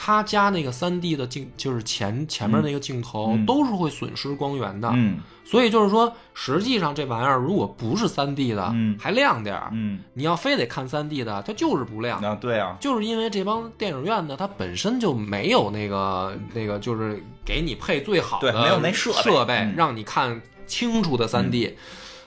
[0.02, 3.46] 它加那个三 D 的镜，就是前前面那个镜头、嗯。
[3.46, 4.90] 都是会损失光源的。
[4.94, 5.20] 嗯。
[5.44, 8.98] 所以就是说，实际上这玩意儿如果不是三 D 的，嗯。
[8.98, 12.22] 还亮点儿，嗯，你要非得看三 D 的，它就是不亮。
[12.22, 19.22] 啊对啊，就是因为这帮电影院呢，它本身就没有那个那个，就是给你配最好的对没有那设备。
[19.22, 19.74] 设备，嗯。
[19.76, 21.76] 让你看清楚的三 D、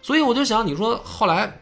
[0.02, 1.58] 所以我就想，你说后来，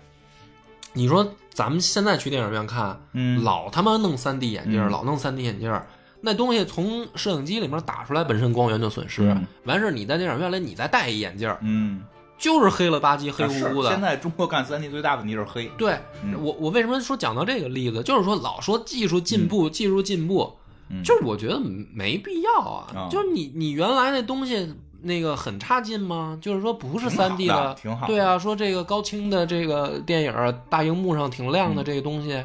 [0.93, 3.45] 你说咱们现在去电影院看，嗯。
[3.45, 4.91] 老他妈弄三 D 眼镜，嗯。
[4.91, 5.87] 老弄三 D 眼镜儿，
[6.21, 9.23] 那东西从摄影机里面打出来，本身光源就损失。
[9.23, 12.03] 嗯完事儿你在电影院里你再戴一眼镜儿，嗯，
[12.37, 13.91] 就是黑了吧唧、黑乎乎的。
[13.91, 20.53] 现在中国干三 D 最大问题就是黑，对、嗯我，我为什么说讲到这个例子，就是说老说技术进步，技术进步，
[20.89, 21.61] 嗯就是我觉得
[21.93, 22.87] 没必要啊。
[22.95, 26.37] 啊就是你你原来那东西那个很差劲吗？
[26.43, 32.45] 就是说不是三 D 的挺好的对啊，说这个高清的这个电影大荧幕上挺亮的这个东西。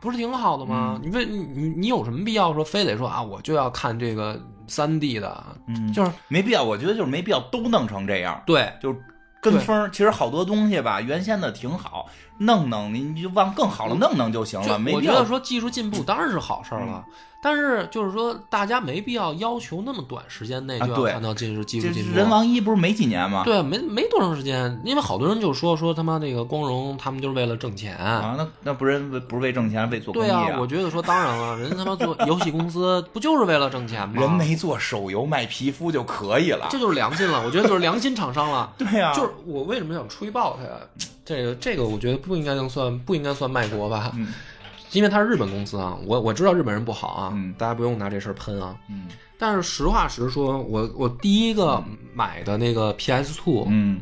[0.00, 0.98] 不是挺好的吗？
[1.00, 3.22] 嗯你为你你你有什么必要说非得说啊？
[3.22, 8.96] 我就要看这个三 D 的，嗯就是没必要，我觉得就是没必要都弄成这样，对就
[9.40, 9.90] 跟风儿。
[9.90, 12.08] 其实好多东西吧，原先的挺好，
[12.40, 14.80] 弄弄你你就往更好了弄弄就行了。
[14.92, 17.04] 我觉得说技术进步当然是好事儿了，
[17.42, 22.16] 但是就是说大家没必要要求那么短时间内就要看到这是技术进步。
[22.16, 23.42] 人王一不是没几年吗？
[23.44, 27.94] 对，没没多长时间，因为好多人就说说他妈那个光荣，他们就是为了挣钱。
[27.96, 34.18] 啊，那那不是为不是为挣钱，为做公益对啊，我觉得说当然了， 人他妈做游戏公司不就是为了挣钱吗？
[34.18, 36.68] 人没做手游卖皮肤就可以了。
[36.70, 38.72] 这就是良心了，我觉得就是良心厂商了。
[38.78, 40.70] 对呀，就是我为什么想吹爆他呀？
[41.30, 44.12] 这个这个，我觉得不应该能算不应该算卖国吧？
[44.16, 44.34] 嗯。
[44.90, 47.54] 因为它是日本公司啊，我我知道日本人不好啊，嗯。
[47.56, 48.76] 大家不用拿这事儿喷啊。
[48.88, 49.06] 嗯。
[49.38, 51.80] 但是实话实说，我我第一个
[52.12, 54.00] 买的那个 PS Two，、嗯。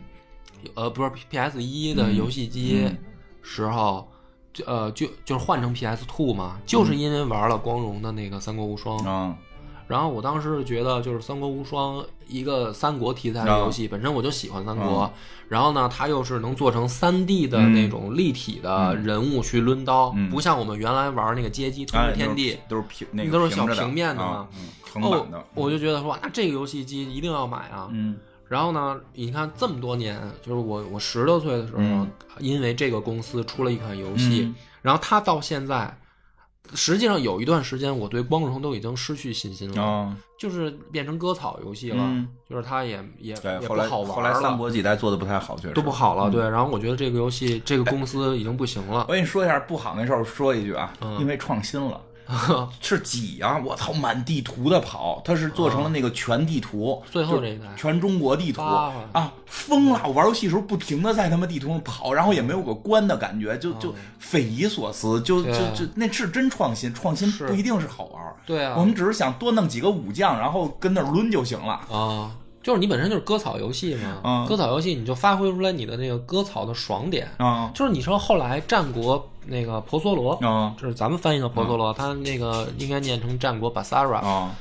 [0.75, 2.97] 呃，不是 PS 一的游戏机嗯。
[3.43, 4.09] 时候，
[4.55, 9.37] 就呃就就是换成 PS Two 嘛，就是因为玩了光荣的那个《三国无双》啊
[9.89, 11.97] 然后我当时觉得，就是《三国无双》
[12.29, 15.05] 一个三国题材的游戏，本身我就喜欢三国。
[15.05, 15.11] 嗯
[15.49, 22.59] 然后呢，它又是能做成三 D 的那种立体的人物去抡刀，嗯不像我们原来玩那个街机吞天地。
[22.69, 24.47] 都是平那个都是小平面的嘛
[25.01, 27.89] 哦我就觉得说，那这个游戏机一定要买啊！
[27.91, 35.99] 嗯然后呢，你看这么多年，就是我我十多岁的时候，嗯因为这个公司出了一款游戏，嗯然后它到现在，
[36.75, 42.29] 实际上有一段时间我对光荣都已经失去信心了，啊，就是变成割草游戏了，嗯。
[42.49, 45.75] 就是它也也，也后来不好玩后来三了，国几代做的不太好，确实。
[45.75, 46.31] 都不好了。
[46.31, 46.31] 嗯。
[46.31, 49.05] 对，然后我觉得这个游戏这个公司已经不行了。
[49.09, 51.19] 我跟你说一下不好那事儿，说一句啊，嗯。
[51.21, 52.01] 因为创新了。
[52.81, 53.61] 是几啊？
[53.65, 60.03] 我操，满地图的跑，他是做成了那个全地图，最后这个全中国地图啊，疯了！
[60.05, 68.23] 我玩游戏的时候不停的在他们地图上跑，然后也没有个关的感觉，就就匪夷所思，就就对就那是真创新，创新不一定是好玩。
[68.45, 71.75] 对啊我们只是想多弄几个武将，然后跟那抡就行了。
[71.91, 72.31] 啊，
[72.63, 77.29] 就是你本身就是割草游戏嘛，嗯割草游戏你就发挥出来你的那个割草的爽点。
[77.39, 84.55] 啊就是你说后来战国那个婆娑罗，啊就是咱们翻译的婆娑罗，它那个应该念成战国 Basara，、啊！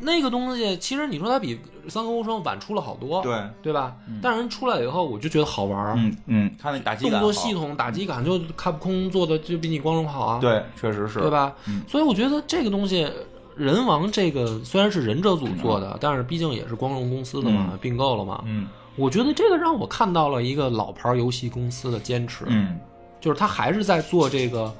[0.00, 3.94] 那个东西其实你说它比三国无双晚出了好多，对，对吧？
[4.20, 11.30] 但是人出来以后，我就觉得好玩儿，嗯嗯，他那打击感动作系统、打击感就卡普空做的就比你光荣好啊，对，确实是对？
[11.30, 11.54] 吧？
[11.68, 13.08] 嗯所以我觉得这个东西。
[13.56, 18.42] 人王这个虽然是忍者组做的，但是毕竟也是光荣公司的嘛，并购了嘛。
[18.46, 18.68] 嗯。
[18.96, 22.78] 我觉得这个让我看到了一个老牌游戏公司的坚持，嗯，
[23.20, 24.72] 就是他还是在做这个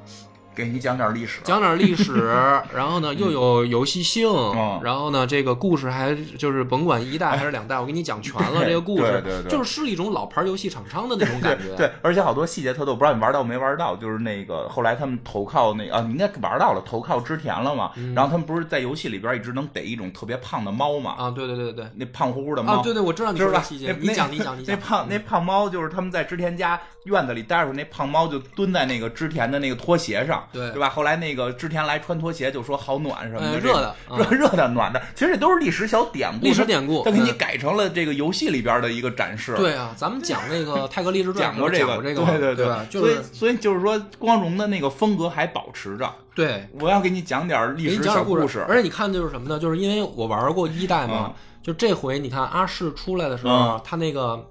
[0.55, 1.41] 给你讲点历史。
[1.43, 2.33] 讲点历史，
[2.73, 11.75] 然后呢又有游戏性，嗯然后呢这个故事还就是甭管一代 还是两代，我给你讲全了这个故事，对对对就是是一种老牌游戏厂商的那种感觉。
[11.75, 17.91] 对，而且好多细节特逗，不知道你玩到没玩到，就是那个后来他们投靠那啊，你应该玩到了，投靠织田了嘛。
[18.15, 21.15] 然后他们不是在游戏里边一直能逮一种特别胖的猫嘛？
[21.17, 23.59] 啊，对对对对那胖乎乎的猫，啊，对对，我知道你知道吧？
[23.59, 24.75] 说的细节，你讲你讲你那。
[24.85, 30.89] 胖那胖猫就是他们在织田家院子里待着，那胖猫就蹲在那个织田的那个拖鞋上，对对吧？
[30.89, 39.55] 后来那个织田来穿拖鞋就说好暖什么的，热的嗯热热的暖的，其实这都是历史小典故，历史典故他给你嗯改成了这个游戏里边的一个展示。
[39.55, 46.11] 对啊，咱们讲那个《泰格立志传》讲过这个，这个嘛，对对对所以是所以就是说，光荣的那个风格还保持着。
[46.33, 49.57] 对，我要给你讲点历史小故事，而且你看就是什么呢？
[49.57, 54.45] 就是因为我玩过一代嘛，就这回你看阿世出来的时候嗯，他那个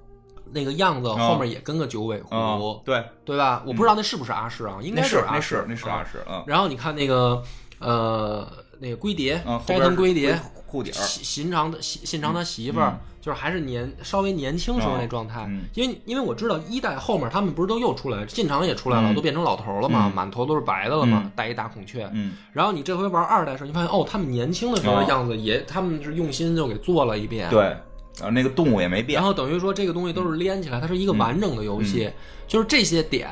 [0.55, 3.63] 那个样子后面也跟个九尾狐嗯，，对，对吧？
[3.67, 6.45] 我不知道那是不是阿诗啊，应该那是那阿世是，那是啊阿是，嗯。
[6.47, 7.43] 然后你看那个
[7.81, 19.15] 呃那个龟蝶斋藤龟蝶，裤底儿，信信长的信信长他媳妇儿，就是还是年稍微年轻时候那状态嗯，因为因为我知道一代后面他们不是都又出来了，信长也出来了，嗯。
[19.15, 22.09] 都变成老头了嘛，满头都是白的了嘛嗯，戴一大孔雀。
[22.13, 22.35] 嗯。
[22.53, 27.49] 然后你这回玩二代的时候，你发现哦，他们年轻的时候的哦样子也，他们是用心就给做了一遍。
[27.51, 27.77] 对，
[28.19, 31.85] 然后那个动物也没变然，后等于说这个东西都是连起来，它是一个完整的游嗯。
[31.85, 32.11] 戏，
[32.47, 33.29] 就是这些点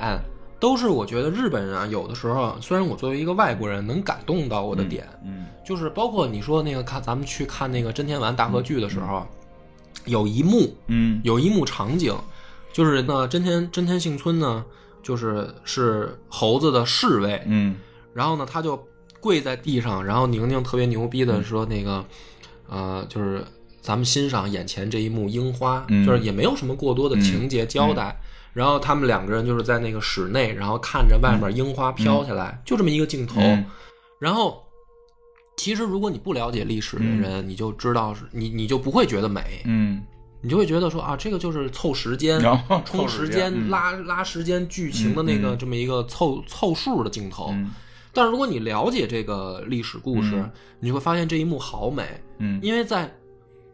[0.59, 9.27] 都是我觉得日本人啊，有的时候虽然我作为一个外国人能感动到我的点，嗯就是包括你说那个看咱们去看那个真田丸大合剧的时候，
[10.07, 12.15] 有一幕嗯有一幕场景，
[12.73, 14.65] 就是那真田真田幸村呢，
[15.03, 17.77] 就是是猴子的侍卫，嗯。
[18.15, 18.79] 然后呢，他就
[19.21, 22.05] 跪在地上，然后宁宁特别牛逼的说那个，
[22.69, 23.43] 呃，就是
[23.83, 26.07] 咱们欣赏眼前这一幕樱花，嗯。
[26.07, 28.19] 就是也没有什么过多的情节交代。
[28.55, 33.41] 然后他们两个人就是在那个室内，然后看着外面樱花飘下来，就这么一个镜头。
[33.41, 33.65] 嗯。
[34.19, 34.63] 然后，
[35.57, 40.03] 其实如果你不了解历史的人，你就知道是你你就不会觉得美，嗯，
[40.43, 43.71] 你就会觉得说啊，这个就是凑时间然后、充时间嗯。
[43.71, 47.49] 拉拉时间、剧情的那个嗯这么一个凑凑数的镜头。
[47.53, 47.71] 嗯。
[48.13, 50.51] 但是如果你了解这个历史故事，嗯。
[50.79, 52.05] 你就会发现这一幕好美，
[52.39, 52.61] 嗯。
[52.63, 53.11] 因为在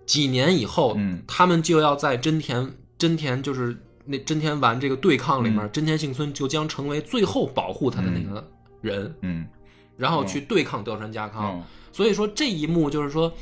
[0.08, 1.22] 几年以后，嗯。
[1.28, 2.68] 他们就要在真田
[2.98, 5.70] 真田就是那真田丸这个对抗里面，嗯。
[5.70, 8.44] 真田幸村就将成为最后保护他的那个
[8.80, 9.46] 人，嗯。
[9.96, 11.58] 然后去对抗德川家康。
[11.58, 11.62] 嗯。
[11.92, 13.32] 所以说这一幕就是说。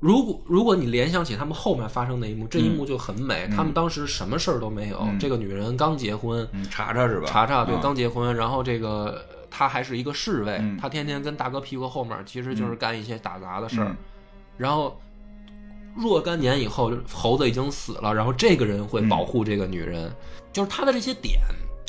[0.00, 3.48] 如果如果你联想起他们后面发生的一幕，这一幕就很美。
[3.48, 5.18] 他们当时什么事儿都没有，嗯。
[5.18, 7.26] 这个女人刚结婚，嗯，查查是吧？
[7.26, 7.80] 查查对嗯。
[7.80, 10.76] 刚结婚，然后这个他还是一个侍卫，嗯。
[10.76, 13.86] 他天天跟大哥屁股后面其实就是干一些打杂的事儿。
[13.88, 13.96] 嗯。
[14.58, 15.00] 然后
[15.96, 20.10] 若干年以后，猴子已经死了，然后这个人会保护这个女人，
[20.52, 21.40] 就是他的这些点。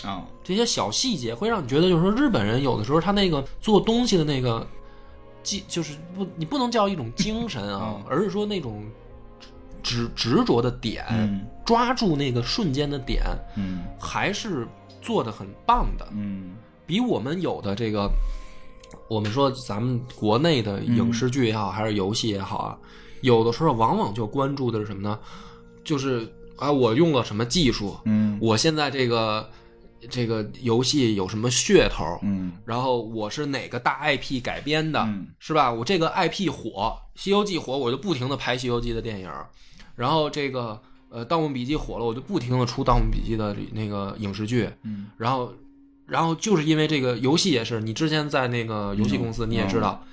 [0.04, 4.68] 啊这些小细节会让你觉得，就是说日本人有的时候他那个做东西的那个，
[5.42, 8.84] 技就是不，你不能叫一种精神啊，嗯而是说那种
[9.82, 13.24] 执执着的点，嗯抓住那个瞬间的点，
[13.56, 14.68] 嗯还是
[15.02, 16.08] 做的很棒的。
[16.12, 18.08] 嗯比我们有的这个，
[19.08, 22.78] 我们说咱们国内的影视剧也好，还是游戏也好啊，
[23.26, 25.20] 有的时候往往就关注的是什么呢？
[25.84, 28.38] 就是啊，我用了什么技术，嗯。
[28.40, 29.50] 我现在这个
[30.10, 32.54] 这个游戏有什么噱头，嗯。
[32.66, 35.28] 然后我是哪个大 IP 改编的，嗯。
[35.40, 35.72] 是吧？
[35.72, 39.30] 我这个 IP 火，《西游记》火，我就不停的拍《西游记》的电影，
[39.96, 45.08] 然后这个呃《盗墓笔记》火了，我就不停的出《盗墓笔记》的那个影视剧，嗯。
[45.18, 45.52] 然后，
[46.08, 50.04] 然后就是因为这个游戏也是，你之前在那个游戏公司你也知道，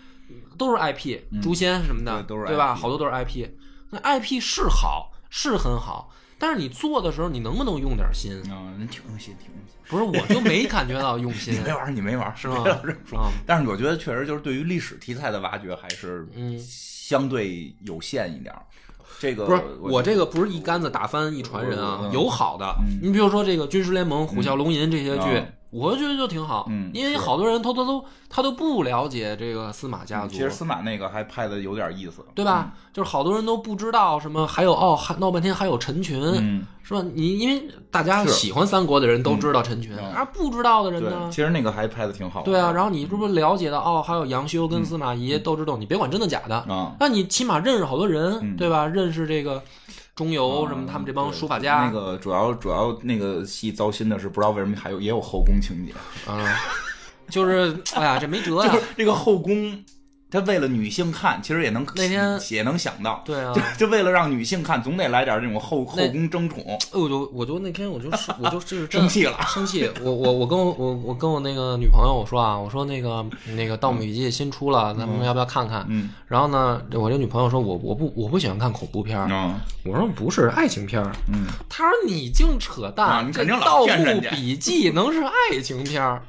[0.57, 2.75] 都是 IP，诛仙什么的，对都是对吧？
[2.75, 3.47] 好多都是 IP。
[3.91, 8.33] 那 IP 是好，是很好，但是你做的时候，你能不能用点心？
[8.51, 9.77] 啊，你挺用心，挺用心。
[9.89, 11.61] 不是，我就没感觉到用心 你。
[11.61, 12.65] 没玩儿，你没玩儿，是吗
[13.47, 18.63] 但是我觉得确实就是对于历史题材的挖掘还是嗯相对有限一点儿。
[19.21, 22.99] 这个不是我我这个不是一竿子打翻一船人啊，嗯有好的嗯。
[23.03, 26.67] 你比如说这个《军师联盟》《虎啸龙吟》这些剧嗯，我觉得就挺好。
[26.69, 32.73] 嗯因为好多人他他都他都不了解这个司马家族其，实司马那个还拍的有点意思，对吧？
[32.93, 37.03] 就是好多人都不知道什么，还有哦，还闹半天还有陈群，嗯，是吧？
[37.15, 41.43] 你因为大家喜欢三国的人都知道陈群，嗯而不知道的人，呢其？
[41.43, 42.45] 实那个还拍的挺好的。
[42.45, 48.87] 对啊，然后你是不是了解到哦，还有杨修跟司马懿、斗智斗，你别管真的假的，啊，那你起码认识好多人，嗯对吧？
[48.87, 49.63] 认识这个
[50.23, 55.93] 中游什么他们这帮书法家，那个主要主要那个戏糟心的是，不知道为什么还有也有后宫情节，
[56.31, 56.39] 啊，
[57.29, 58.87] 就是哎呀，这没辙呀 就是。
[58.97, 59.85] 这个后宫，
[60.33, 69.39] 他为了女性看，其实也能那天也能想到，对啊，就 就为了让女性看，总得来点这种后后宫争宠，哎我就我就那天我就 是我就是生气了。
[69.47, 75.85] 生气，我我我跟我我我跟我那个女朋友我说啊，我说那个那个《盗墓笔记》新出了，咱们要不要看看？
[75.91, 76.09] 嗯。
[76.27, 79.61] 然后呢，我这女朋友说我我不我不喜欢看恐怖片儿，啊。
[79.85, 86.23] 我说不是爱情片儿，嗯，她说你净扯淡，啊你肯定老盗墓笔记》能是爱情片儿？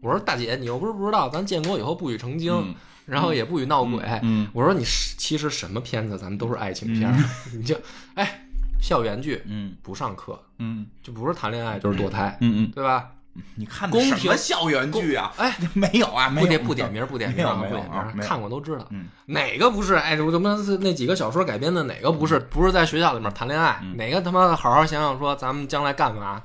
[0.00, 2.74] 我说大姐，你又不是不知道，咱建国以后不许成精，嗯
[3.06, 4.02] 然后也不许闹鬼。
[4.22, 4.84] 嗯我说你
[5.18, 7.16] 其实什么片子咱们都是爱情片儿，
[7.52, 7.76] 你就
[8.14, 8.46] 哎
[8.80, 13.10] 校园剧嗯不上课，嗯就不是谈恋爱就是堕胎，嗯嗯，对吧？
[13.56, 15.32] 你看的宫廷什么校园剧啊？
[15.36, 18.86] 哎， 没有啊，没有不点不点名，不点名不点名，看过都知道。
[18.90, 19.94] 嗯哪个不是？
[19.94, 22.38] 哎，我他妈是那几个小说改编的，哪个不是？
[22.38, 23.80] 不是在学校里面谈恋爱？
[23.96, 26.42] 哪个他妈好好想想说咱们将来干嘛？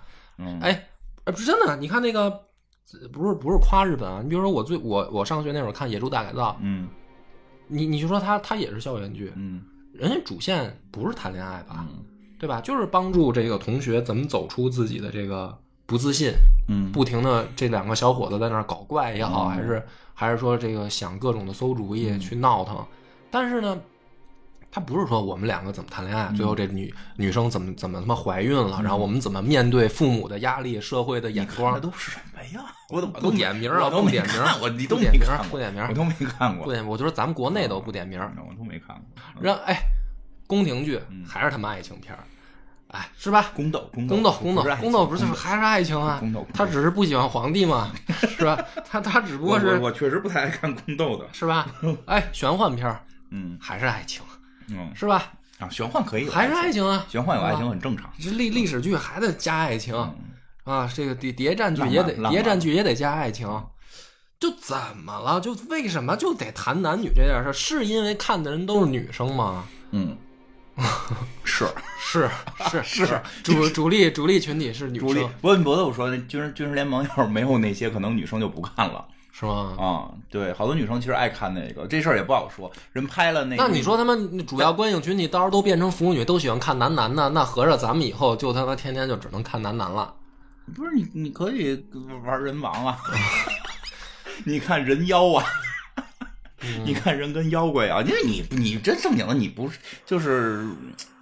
[0.61, 0.87] 哎，
[1.25, 2.41] 不是真的，你看那个，
[3.13, 4.21] 不是不是夸日本啊？
[4.23, 6.87] 你比如说我最我我上学那会儿看《野猪大改造》，嗯
[7.67, 9.61] 你你就说他他也是校园剧，嗯
[9.93, 11.85] 人家主线不是谈恋爱吧？
[11.89, 12.03] 嗯
[12.39, 12.61] 对吧？
[12.61, 16.31] 就是帮助这个同学怎么走出自己的这个不自信，
[16.69, 22.83] 嗯不停的这两个小伙子在那儿搞怪也好，嗯还是还是说这个想各种的馊主意去闹腾，
[23.29, 23.77] 但是呢，
[24.71, 32.65] 他不是说我们两个怎么谈恋爱，最后这女女生怎么怎么他妈怀孕了，然后我们怎么面对父母的压力、社会的眼光那光，都是什么呀？
[32.89, 36.85] 我怎么不点名啊，我都没不点名看，过，你都不点名没看，过，不点名我，都没看过不，点。
[36.85, 39.03] 我觉得咱们国内都不点名，我都没看过。
[39.41, 39.81] 让哎，
[40.47, 42.23] 宫廷剧嗯还是他妈爱情片儿，
[42.89, 43.51] 哎，是吧？
[43.55, 46.17] 宫斗，宫宫斗，宫斗不是，爱宫斗不是还是爱情啊？
[46.19, 47.91] 宫斗，他只是不喜欢皇帝嘛，
[48.37, 48.57] 是吧？
[48.89, 51.67] 他他只不过是我我确实不太爱看宫斗的，是吧？
[52.07, 52.99] 哎，玄幻片儿
[53.31, 54.23] 嗯还是爱情，
[54.69, 55.31] 嗯是吧？
[55.59, 57.05] 啊，玄幻可以有还是爱情，情啊？
[57.09, 58.09] 玄幻有爱情很正常。
[58.19, 60.15] 这历历史剧还得加爱情嗯
[60.63, 63.47] 啊，这个谍谍战剧也得谍战剧也得加爱情，
[64.39, 65.41] 就怎么了？
[65.41, 67.53] 就为什么就得谈男女这件事儿？
[67.53, 69.65] 是因为看的人都是女生吗？
[69.91, 70.15] 嗯，
[71.43, 71.67] 是
[71.99, 72.29] 是
[72.63, 75.29] 是是主主力主力群体是女主力生。
[75.41, 79.75] 不过不过我说那军事军事联盟要是没有那些，可能女生就不看了是吗？
[79.79, 80.11] 啊。
[80.29, 82.71] 对，好多女生其实爱看那个，这事儿也不好说。
[82.93, 90.13] 人拍了那个，那你说他们主要观影群体到时候都变成腐女，都喜欢看男男的，那合着咱们以后就他妈天天就只能看男男了。
[90.75, 91.83] 不是你你可以
[92.23, 92.97] 玩人王啊，
[94.45, 95.45] 你看人妖啊。
[96.83, 100.67] 你看人跟妖怪啊，因为你你真正经的你不是就是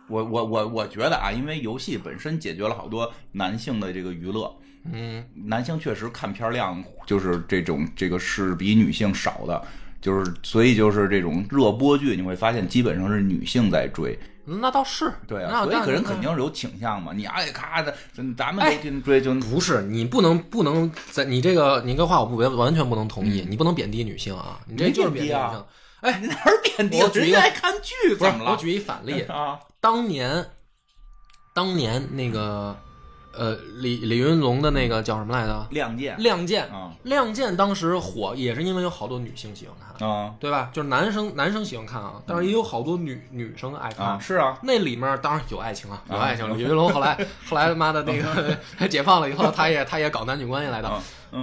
[0.07, 4.51] 我我我我觉得啊，因为游戏本身解决了好多男性的这个娱乐，
[4.91, 9.67] 嗯，男性确实看片量就是这种这个是比女性少的，
[10.01, 15.11] 就是所以就是这种热播剧你会发现基本上是女性在追，那倒是。
[15.27, 17.93] 对啊，所以个人肯定是有倾向嘛，你爱咔的，
[18.37, 25.65] 咱们哎都听追就不是你不能不能在你这个你这话我不完全不能同意，你不能贬低女性啊，你这就是贬低女性。
[26.01, 27.01] 哎，哪儿贬低？
[27.01, 28.51] 我举一个人家爱看剧怎么，了？
[28.51, 30.45] 我举一反例， 啊，当年
[31.53, 32.77] 当年那个
[33.37, 35.67] 呃李李云龙的那个叫什么来着？
[35.71, 40.69] 亮剑《亮剑》啊《亮剑》当时火也是因为有好多女性喜欢看，啊对吧？
[40.73, 44.05] 就是男生男生喜欢看啊，但是也有好多女女生爱看。
[44.05, 46.57] 啊，是啊，那里面当然有爱情啊，有啊爱情。
[46.57, 47.17] 李云龙后来
[47.49, 50.91] 后来他妈的那个 解放了以后，他也他也搞男女关系来的。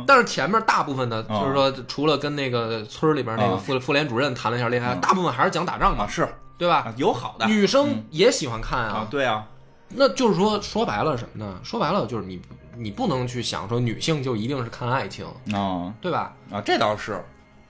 [0.07, 6.27] 但是前面大部分的，啊就是说，除了跟那个村儿里边那个啊妇妇联主任谈了一下恋爱，啊大部分还是讲打仗嘛，啊是
[6.57, 6.77] 对吧？
[6.77, 9.45] 啊，有好的女生也喜欢看啊，对啊，
[9.89, 11.61] 那就是说，说白了什么呢？
[11.63, 12.41] 说白了就是你
[12.77, 16.35] 你不能去想说女性就一定是看爱情，啊对吧？
[16.51, 17.23] 啊，这倒是，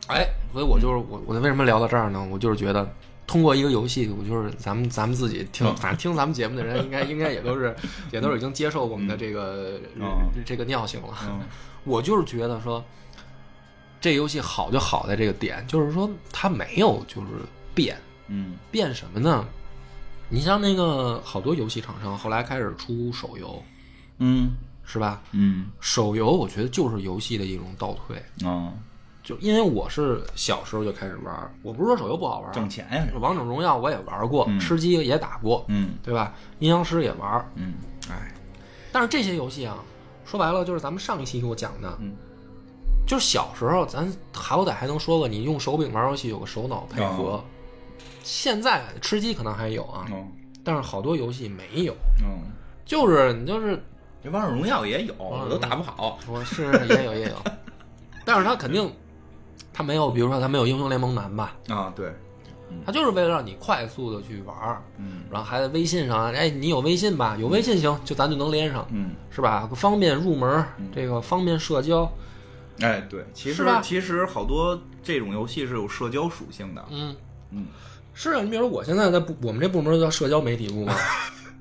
[0.08, 2.26] 哎，所以我就是我我为什么聊到这儿呢？
[2.30, 2.88] 我就是觉得。
[3.26, 7.74] 通过一个游戏，我就是咱们咱们自己听，嗯反正听咱们节目的人，应该应该也都是
[8.12, 11.08] 也都是已经接受我们的这个、嗯这个尿性了。
[11.26, 11.40] 嗯
[11.84, 12.84] 我就是觉得说，
[13.98, 17.28] 这游戏好就好在这个点，就是说它没有就是
[17.74, 17.96] 变
[18.28, 19.42] 嗯变什么呢？
[20.34, 23.62] 你像那个好多游戏厂商后来开始出手游，
[24.18, 24.52] 嗯。
[24.86, 25.22] 是吧？
[25.30, 25.70] 嗯。
[25.80, 28.70] 手游我觉得就是游戏的一种倒退，啊，
[29.22, 35.94] 就因为我是小时候就开始玩儿，我不是说手游不好玩儿，挣钱呀，王者荣耀我也玩过，吃鸡也打过，嗯。
[36.02, 36.34] 对吧？
[36.58, 37.74] 阴阳师也玩儿，嗯，
[38.10, 38.34] 哎，
[38.92, 39.78] 但是这些游戏啊，
[40.26, 42.12] 说白了就是咱们上一期给我讲的，嗯。
[43.06, 47.42] 就是小时候咱好歹还能说个你用手柄玩游戏有个手脑配合，
[48.24, 50.26] 现在吃鸡可能还有啊，嗯。
[50.64, 52.40] 但是好多游戏没有，嗯，
[52.86, 53.78] 就是你就是
[54.22, 56.18] 这王者荣耀也有，者我都打不好。
[56.26, 57.36] 我是也有也有，
[58.24, 58.90] 但是他肯定
[59.74, 62.10] 他没有，比如说他没有英雄联盟难吧，啊，对，
[62.86, 65.24] 他就是为了让你快速的去玩儿，嗯。
[65.30, 67.36] 然后还在微信上，哎，你有微信吧？
[67.38, 69.68] 有微信行，就咱就能连上，嗯，是吧？
[69.74, 70.64] 方便入门，
[70.94, 72.10] 这个方便社交，
[72.80, 73.82] 哎，对，其实吧？
[73.82, 76.82] 其实好多这种游戏是有社交属性的。
[76.88, 77.14] 嗯。
[77.50, 77.66] 嗯，
[78.14, 80.94] 是啊，你比如说我现在在部我们这部门叫社交媒体部嘛。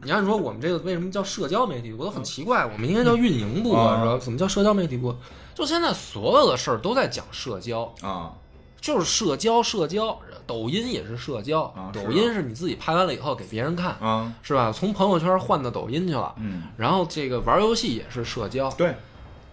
[0.05, 4.17] 你按说我们这个为什么叫社交媒体部，我都很奇怪，我们应该叫运营部啊，啊是吧？
[4.17, 5.15] 怎么叫社交媒体部？
[5.55, 8.33] 就现在所有的事儿都在讲社交，啊，
[8.81, 10.19] 就是社交，社交。
[10.45, 14.73] 抖音也是社交，抖音是你自己拍完了以后给别人看，啊，是吧？
[14.73, 16.35] 从朋友圈换到抖音去了。
[16.37, 18.93] 嗯，然后这个玩游戏也是社交，对，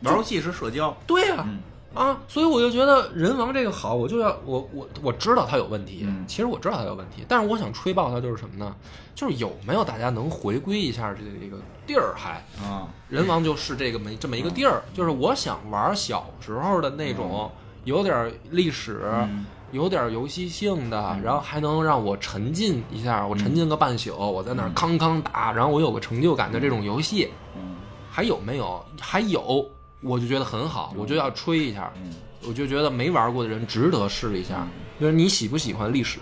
[0.02, 0.92] 玩游戏是社交。
[1.06, 1.60] 对啊、嗯
[1.94, 8.74] 啊，所以我就觉得人王这个好，我就要我我我知道他有问题，嗯其实我知道他有问题，但是我想吹爆他就是什么呢？
[9.14, 12.44] 就是有没有大家能回归一下这个这个地儿还？
[12.64, 17.50] 啊，人王就是这个没这么一个地儿，就是我想玩小时候的那种
[17.84, 19.02] 有点历史。
[19.22, 27.76] 嗯有点游戏性的，然后还能让我沉浸一下，我沉浸个半宿，我在那儿康康打，然后我有个成就感的这种游戏，嗯
[28.10, 28.84] 还有没有？
[29.00, 29.64] 还有，
[30.02, 32.12] 我就觉得很好，我就要吹一下，嗯
[32.48, 34.66] 我就觉得没玩过的人值得试一下。
[34.98, 36.18] 就是你喜不喜欢历史？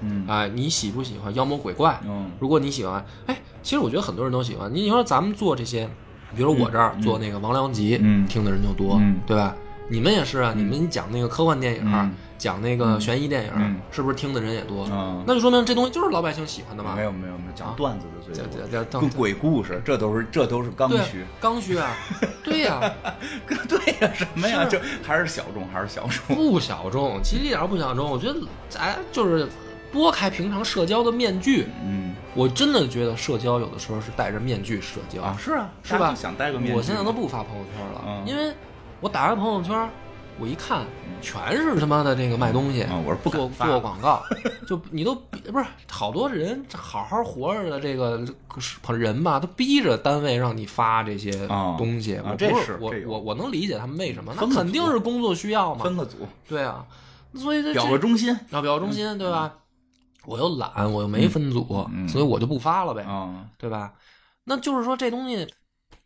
[0.00, 1.98] 嗯哎，你喜不喜欢妖魔鬼怪？
[2.04, 4.72] 嗯如果你喜欢，哎，其实我觉得很多人都喜欢。
[4.74, 5.88] 你说咱们做这些，
[6.36, 9.54] 比如我这儿做那个王良吉，嗯听的人就多，嗯对吧？
[9.88, 14.84] 你们也是啊，你们讲那个科幻电影，嗯讲那个悬疑电影，嗯是不是听的人也多？
[14.90, 17.04] 嗯那就说明这东西就是老百姓喜欢的嘛没。
[17.04, 21.24] 有没有没有，讲段子的最多，这这这跟鬼故事，这都是这都是刚对需。
[21.40, 21.94] 刚需啊，
[22.42, 22.80] 对呀、
[23.68, 24.64] 对呀，什么呀？
[24.64, 26.34] 是就还是小众，还是小众。
[26.34, 28.10] 不小众，其实一点儿不小众。
[28.10, 29.48] 我觉得，咱，就是
[29.92, 36.00] 拨开平常社交的面具，嗯我真的觉得社交有的时候是戴着面具社交，啊，是啊，是吧？
[36.00, 36.76] 大家就想戴个面具。
[36.76, 38.52] 我现在都不发朋友圈了，嗯因为
[39.00, 39.88] 我打开朋友圈，
[40.42, 40.84] 我一看，
[41.20, 44.20] 全是他妈的这个卖东西，嗯我是不敢做发做广告，
[44.66, 48.20] 就你都不是好多人好好活着的这个
[48.88, 52.16] 人吧，都逼着单位让你发这些啊东西。
[52.16, 55.84] 啊我不这是我我我能理解他们为什么，那肯定是工作需要嘛。
[55.84, 56.16] 分个组，
[56.48, 56.84] 对啊，
[57.36, 59.54] 所以这表个忠心啊表个忠心，对吧？
[60.26, 63.46] 我又懒，我又没分组，嗯所以我就不发了呗，啊。
[63.58, 63.92] 对吧？
[64.42, 65.46] 那就是说这东西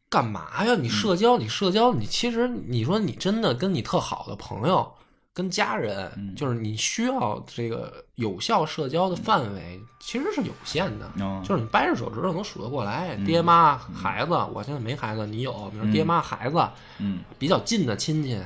[0.09, 0.75] 干嘛呀？
[0.75, 4.91] 嗯你社交，你社交，你其实你说你真的跟你特好的朋友、
[5.35, 11.11] 跟家人，嗯就是你需要这个有效社交的范围其实是有限的。
[11.17, 16.65] 嗯就是你掰着手指头能数得过来，爹妈、孩子，我现在没孩子，你有，比如说爹妈、孩子，
[16.99, 18.41] 嗯比较近的亲戚，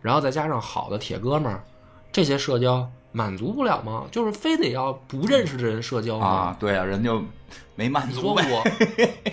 [0.00, 1.62] 然后再加上好的铁哥们儿，
[2.10, 4.04] 这些社交满足不了吗？
[4.10, 6.26] 就是非得要不认识的人社交吗？
[6.26, 7.22] 啊，对啊，人就
[7.74, 8.42] 没满足呗。
[8.48, 8.64] 说我，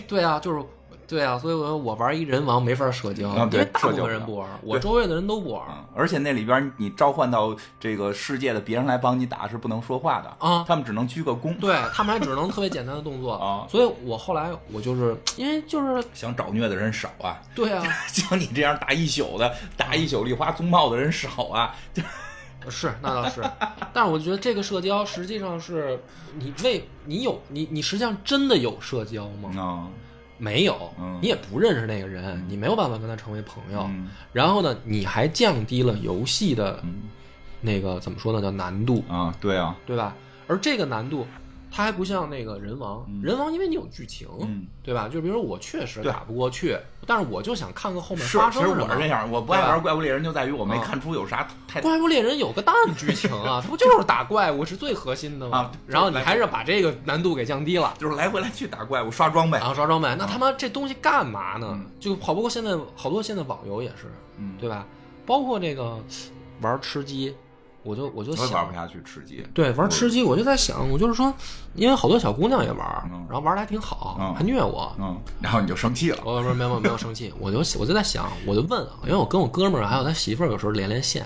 [0.07, 0.63] 对啊，就是
[1.07, 5.63] 对啊，所以我说我玩一人王没法社交，因为大部分人不玩，我周围的人都不玩。
[5.69, 11.55] 嗯而且那里边你召唤到这个世界的别人来帮你打是不能说话的啊他们只能鞠个躬。
[11.59, 21.75] 对他们还只能特别简单的动作啊所以我后来我就是因为就是想找虐的人少啊，对啊， 像你这样打一宿的、打一宿丽花宗茂的人少啊。
[22.69, 23.43] 是那倒是，
[23.93, 26.01] 但是我觉得这个社交实际上是
[26.39, 29.51] 你为你有你你实际上真的有社交吗？
[29.61, 29.87] 啊，
[30.43, 33.83] 没有嗯，你也不认识那个人，你没有办法跟他成为朋友。
[33.89, 34.09] 嗯。
[34.33, 37.03] 然后呢，你还降低了游戏的嗯。
[37.65, 40.13] 那个怎么说呢，叫难度，啊，对啊，对吧？
[40.47, 41.25] 而这个难度，
[41.75, 45.09] 它还不像那个人王，人王因为你有剧情，嗯对吧？
[45.11, 48.83] 就比如说我确实打不过去，但是我就想看看后面是，其实发生什么。
[48.83, 55.57] 我是这样，我不爱玩怪物猎人，就在于我没啊看出有啥太怪物猎人有个蛋剧情啊， 它不就是打怪物是最核心的吗？
[55.57, 57.91] 啊然后你还是把这个难度给降低了。
[57.97, 59.67] 就是来回来去打怪物刷装备然。
[59.67, 61.67] 后刷装备，那他妈这东西干嘛呢？
[61.73, 64.85] 嗯就跑不过现在好多现在网游也是，嗯，对吧？
[65.25, 65.97] 包括这个
[66.61, 67.33] 玩吃鸡，
[67.83, 69.45] 我就我就想玩不，下去吃鸡。
[69.53, 71.33] 对玩吃鸡，我就在想，我就是说，
[71.75, 74.91] 因为好多小姑娘也玩，嗯然后玩的还挺好，嗯还虐我。
[74.99, 76.19] 嗯，然后你就生气了。
[76.23, 81.25] 我不是没有没有生气，我就我就在想，我就问，因为我跟我哥们儿还有他媳妇儿有时候连连线，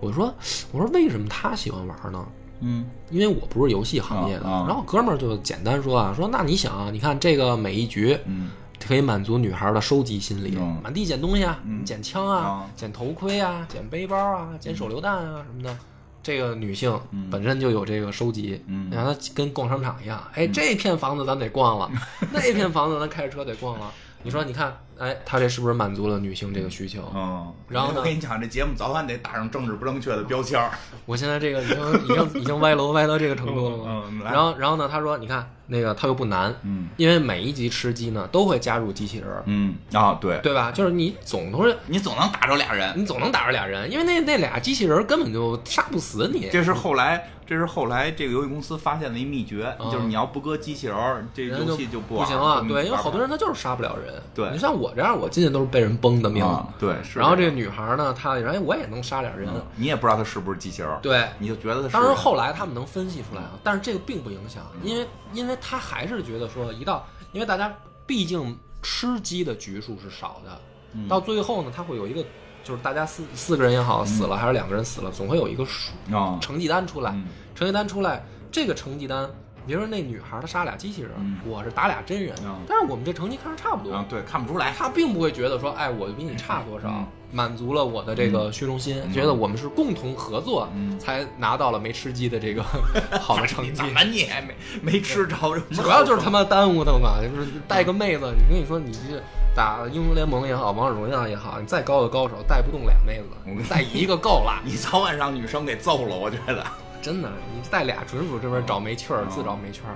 [0.00, 0.34] 我说
[0.72, 2.26] 我说为什么他喜欢玩呢？
[2.64, 8.50] 嗯因为我不是游戏行业的，啊啊然后我哥们儿就简单说啊，说那你想啊，你看这个每一局嗯
[8.86, 15.76] 可以满足女孩的收集心理，嗯满地捡东西啊，嗯捡枪啊啊，捡头盔啊，捡背包啊，捡手榴弹啊什么的。
[16.22, 17.28] 这个女性嗯。
[17.30, 18.88] 本身就有这个收集，嗯。
[18.90, 21.90] 你看她跟逛商场一样，哎，这片房子咱得逛了，
[22.32, 23.92] 那片房子咱开着车得逛了。
[24.24, 27.02] 你说，你看，哎，他这是不是满足了女性这个需求？
[27.14, 30.70] 嗯，然后呢 我跟你讲，这节目早晚得打上政治不正确的标签儿。
[31.06, 34.02] 我现在这个已经已经已经歪楼歪到这个程度了吗？
[34.10, 40.70] 嗯，来然后然后呢，他说，你看那个他又不难，嗯因为每一集吃鸡呢都会加入机器人儿，嗯啊，对，对吧？
[40.70, 42.92] 就是你总都是你总能打着俩人。
[42.96, 46.48] 你总能打着俩人，因为那那俩机器人根本就杀不死你。
[46.52, 54.22] 这是后来，这是后来这个游戏公司发现的一秘诀，嗯就是你要不搁机器人儿，这游戏就不行了，对，因为好多人他就是杀不了人。
[54.34, 56.42] 对你像我这样，我进去都是被人崩的命。
[56.42, 57.18] 啊，对，是。
[57.18, 59.46] 然后这个女孩呢，她哎，我也能杀点人。
[59.52, 61.92] 嗯你也不知道她是不是机器人儿，对，你就觉得他是。
[61.92, 67.74] 当然后来他们能分析出来啊，但是这个并不影响，因为因为他还是觉得说，一到因为大家
[68.06, 70.60] 毕竟吃鸡的局数是少的，
[70.94, 72.24] 嗯到最后呢，他会有一个
[72.64, 79.28] 就是大家四四个人也好死了，还是两个人死了，总会有一个数啊，成绩单出来，嗯成绩单出来，这个成绩单。
[79.66, 84.72] 比如说那女孩她杀俩机器人，嗯我是打俩真人，嗯但是我们这成绩看着差不多，啊，对，看不出来。
[84.76, 92.62] 他并不会觉得说，哎，我比你差多少，嗯满足了我的这个虚荣心，觉得我们是共同合作，嗯才拿到了没吃鸡的这个
[93.18, 93.72] 好的成绩。
[93.72, 95.34] 怎么你还没没吃着？
[95.70, 99.22] 主要就是他妈耽误他嘛，就是带个妹子，你跟你说你这
[99.56, 104.60] 打英雄联盟也好，王者荣耀也好，你再高的高手带不动俩妹子，带一个够了。
[104.64, 106.62] 你早晚让女生给揍了，我觉得。
[107.02, 109.94] 真的，你带俩纯属这边找没趣儿，哦自找没趣儿。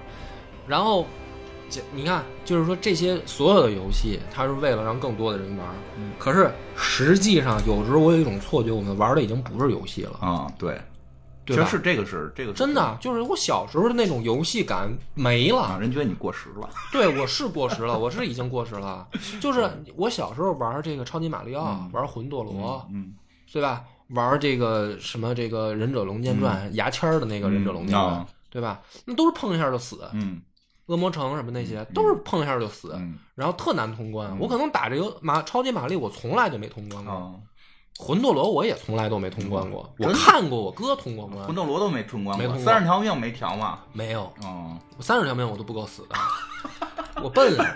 [0.66, 1.07] 然后，
[1.70, 5.74] 这你看，就是说这些所有的游戏，它是为了让更多的人玩儿。
[5.96, 10.18] 嗯可是实际上，有时候我有一种错觉，我们玩的已经不是游戏了。
[10.20, 10.80] 啊，对，
[11.46, 15.61] 确实是这个是这个是真的，就是我小时候的那种游戏感没了。
[15.61, 16.68] 啊，人觉得你过时了。
[16.90, 19.07] 对，我是过时了，我是已经过时了。
[19.40, 23.14] 就是我小时候玩这个超级马里奥，玩魂斗罗，嗯
[23.52, 23.84] 对吧？
[24.11, 27.96] 玩这个什么这个忍者龙剑传，牙签儿的那个忍者龙剑
[28.50, 28.80] 对吧？
[29.04, 30.09] 那都是碰一下就死。
[30.12, 30.40] 嗯。
[30.86, 34.38] 恶魔城什么那些都是碰一下就死，嗯然后特难通关。
[34.38, 37.12] 我可能打这个马超级玛丽，我从来就没通关过。
[37.12, 37.32] 啊，
[37.98, 43.80] 魂斗罗我也从来都没通关过，我看过我哥通过关魂，斗罗都没通关过，三十条命没调吗。
[43.92, 46.14] 没有，嗯，我三十条命我都不够死的，
[47.20, 47.66] 我笨啊，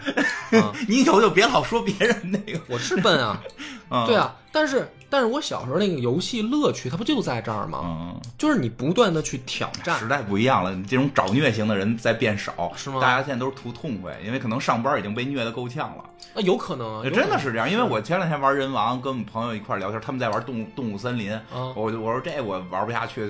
[0.62, 2.60] 啊， 你以后就别老说别人那个。
[2.68, 3.42] 我是笨啊，
[3.90, 4.06] 嗯。
[4.06, 7.80] 对，啊，但是但是我小时候那个游戏乐趣，它不就在这儿吗？
[7.84, 9.98] 嗯，就是你不断的去挑战。
[9.98, 13.00] 时，代不一样了，这种找虐型的人在变少，是吗？
[13.00, 16.04] 大家现在都是图痛快，因为可能上班已经被虐的够呛了。
[16.34, 21.72] 啊，有可能真的是这样，因为我前两天玩人王，跟我们朋友一块聊天，他们在玩动物动物森林，啊。
[21.74, 23.28] 我就我说这我玩不下去，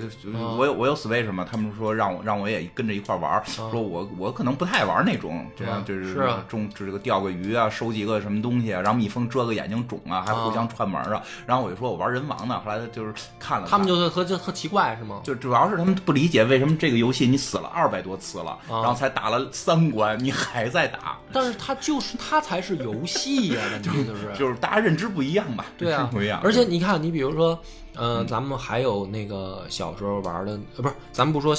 [0.57, 6.15] 我有我有 Switch 嘛，他们说让我让我也跟着一块儿玩，说我我可能不太玩那种，这样啊就是
[6.47, 15.21] 中这个钓个鱼啊，收集个什么东西啊，让蜜蜂蛰个眼睛肿啊，还互相串门啊，然后我就说我玩人王呢，后来他就是看了看，他们就特就特奇怪是吗？
[15.23, 25.65] 就主要是他们不理解为什么这个游戏你死了二百多次了，啊然后才打了三关，你还在打，但是它就是它才是游戏呀， 问题就是就是大家认知不一样吧？
[25.77, 27.57] 对啊不一样，而且你看，你比如说，
[27.95, 31.55] 呃，咱们还有那个小时候玩的，呃，不是，咱们不说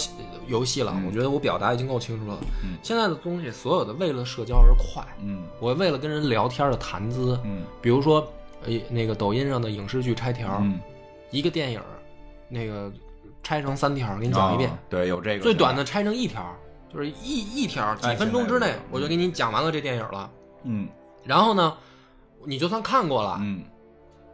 [0.46, 2.38] 游戏了，嗯我觉得我表达已经够清楚了。
[2.64, 8.26] 嗯现在的东西，所有的为了社交而快，嗯我为了跟人聊天的谈资，嗯比如说，
[8.64, 10.78] 呃，那个抖音上的影视剧拆条，嗯，
[11.30, 11.80] 一个电影，
[12.48, 12.92] 那个
[13.42, 16.44] 拆成三条，给你讲一遍，哦对，有这个最短的拆成一条，
[16.92, 20.30] 就是一一条几哎分钟之内现在有，我就给你讲完了这电影了。
[20.64, 20.88] 嗯。
[21.24, 21.74] 然后呢，
[22.44, 23.62] 你就算看过了，嗯。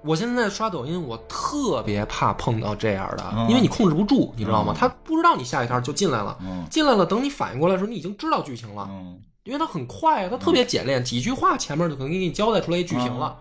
[0.05, 3.49] 我现在刷抖音，我特别怕碰到这样的，嗯。
[3.49, 4.73] 因为你控制不住，你知道吗？
[4.73, 4.77] 嗯。
[4.79, 6.67] 他不知道你下一条就进来了，嗯。
[6.71, 9.21] 进来了，等你反应过来的时候，你已经知道剧情了，嗯。
[9.45, 13.41] 因为它很快啊，它特别简练，几句话前面就可能给你交代出来一剧情了。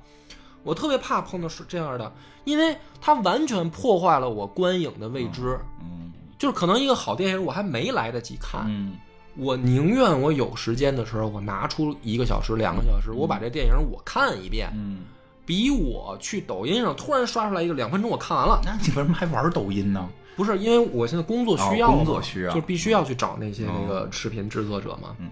[0.67, 2.11] 我特别怕碰到是这样的，
[2.43, 5.57] 因为它完全破坏了我观影的未知。
[5.81, 8.95] 嗯就是可能一个好电影我还没来得及看，嗯
[9.37, 15.05] 我宁愿我有时间的时候，我拿出一个小时、两个小时，我把这电影我看一遍，嗯，
[15.47, 20.07] 比我去抖音上突然刷出来一个两分钟我看完了，那你为什么还玩抖音呢？
[20.35, 25.15] 不是因为我现在工作需要哦、工作需要就必须要去找那些哦那个视频制作者嘛。
[25.17, 25.31] 嗯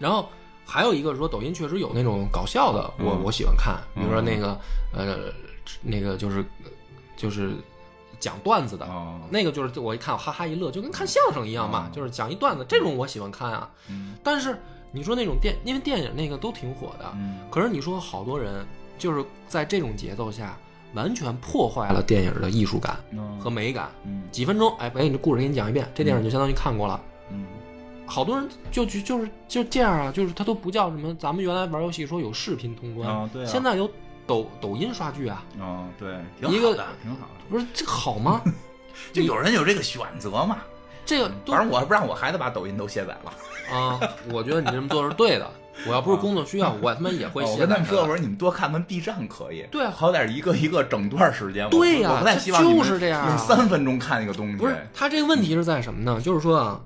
[0.00, 0.28] 然后
[0.66, 3.22] 还有一个说，抖音确实有那种搞笑的，我嗯。
[3.22, 4.58] 我喜欢看，比如说那个
[4.92, 5.32] 呃，
[5.82, 6.44] 那个就是
[7.16, 7.52] 就是
[8.18, 9.20] 讲段子的，哦。
[9.30, 13.70] 那个就是我一看我哈哈一乐，就跟看相声一样嘛，嗯就是讲一段子，这种我喜欢看啊。
[13.88, 14.14] 嗯。
[14.22, 14.58] 但是
[14.90, 17.38] 你说那种电，因为电影那个都挺火的，嗯。
[17.50, 18.66] 可是你说好多人
[18.98, 20.56] 就是在这种节奏下
[20.94, 23.38] 完全破坏了电影的艺术感嗯。
[23.38, 23.90] 和美感。
[24.04, 24.22] 嗯。
[24.32, 27.00] 几分钟，哎，把你这故事给你讲一遍，这电影就相当于看过了。
[27.30, 27.44] 嗯
[28.06, 33.90] 好多人就就就是就这样啊，就是他都不叫什么，咱们原来玩游戏说有视频通关，啊对啊现在有
[34.26, 37.44] 抖抖音刷剧啊，哦对，挺一个好的，挺好的。
[37.48, 38.40] 不是这好吗？
[39.12, 40.58] 就有人有这个选择嘛，
[41.04, 43.32] 这个反正我还不让我孩子把抖音都卸载了。
[43.74, 44.00] 啊，
[44.32, 45.50] 我觉得你这么做是对的。
[45.88, 47.66] 我要不是工作需要，我他妈也会卸载的。
[47.66, 51.68] 跟他们说，我说你们多看看 B 站可以，对啊好歹一个一个整段时间。
[51.68, 54.56] 对呀我不太希望你们就是这样啊用三分钟看一个东西。
[54.56, 56.20] 不是他这个问题是在什么呢？
[56.20, 56.80] 就是说啊，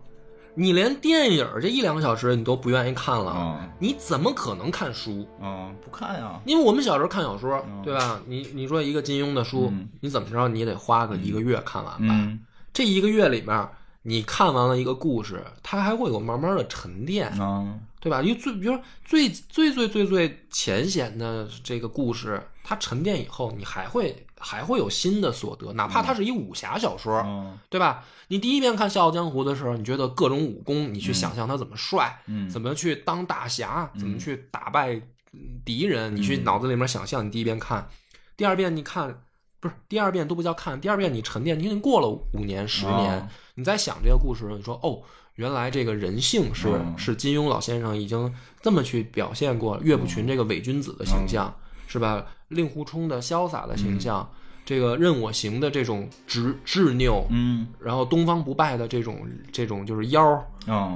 [0.55, 5.27] 你连电影这一两个小时你都不愿意看了，嗯你怎么可能看书？
[5.41, 6.41] 嗯，不看呀。
[6.45, 8.21] 因为我们小时候看小说，嗯对吧？
[8.27, 12.09] 你你说一个金庸的书，嗯你怎么着你也得花个一个月看完吧？
[12.11, 12.41] 嗯
[12.73, 13.69] 这一个月里面，
[14.03, 18.23] 你看完了一个故事，它还会有慢慢的沉淀，嗯对吧？
[18.23, 27.59] 因为最比如说最最最最最浅显的这个故事，它沉淀以后，你还会还会有新的所得，哪怕它是一武侠小说，嗯。
[27.68, 28.05] 对吧？
[28.28, 32.49] 你第一遍看《笑傲江湖》的时候，你觉得各种武功，你去想象他怎么帅，嗯。
[32.49, 34.95] 怎么去当大侠，怎么去打败
[35.32, 36.45] 嗯敌人，你去嗯。
[36.45, 37.26] 脑子里面想象。
[37.26, 37.89] 你第一遍看，
[38.36, 39.22] 第二遍你看，
[39.61, 43.28] 不是第二遍都不叫看，第二遍你沉淀，你已经过了五年、十年，哦。
[43.55, 45.03] 你在想这个故事，你说哦，
[45.34, 46.95] 原来这个人性是、嗯。
[46.97, 48.32] 是金庸老先生已经
[48.62, 51.55] 这么去表现过岳不群这个伪君子的形象，
[51.86, 52.24] 是吧？
[52.49, 54.29] 令狐冲的潇洒的形象，
[54.65, 60.45] 这个任我行的这种执执拗，嗯然后东方不败的这种这种就是妖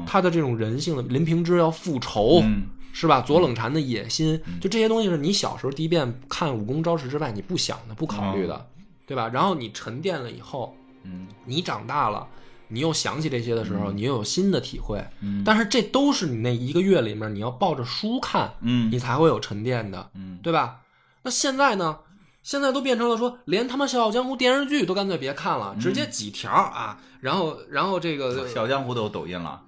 [0.07, 3.23] 他的这种人性的林平之要复仇，嗯是吧？
[3.23, 8.67] 左冷禅的野心，就这些东西是你小时候第一遍看武功招式之外你不想的、不考虑的，
[9.07, 9.29] 对吧？
[9.33, 12.27] 然后你沉淀了以后，嗯你长大了，
[12.69, 15.03] 你又想起这些的时候，你又有新的体会。
[15.21, 20.77] 嗯但是这都是你那一个月里面你要抱着书看，嗯你才会有沉淀的，嗯对吧？
[21.23, 21.99] 那现在呢？
[22.43, 29.61] 现在都变成了说，连他妈《笑傲江湖》电视剧都干脆别看了，直接几条啊，然后然后这个笑傲江湖都有抖音了。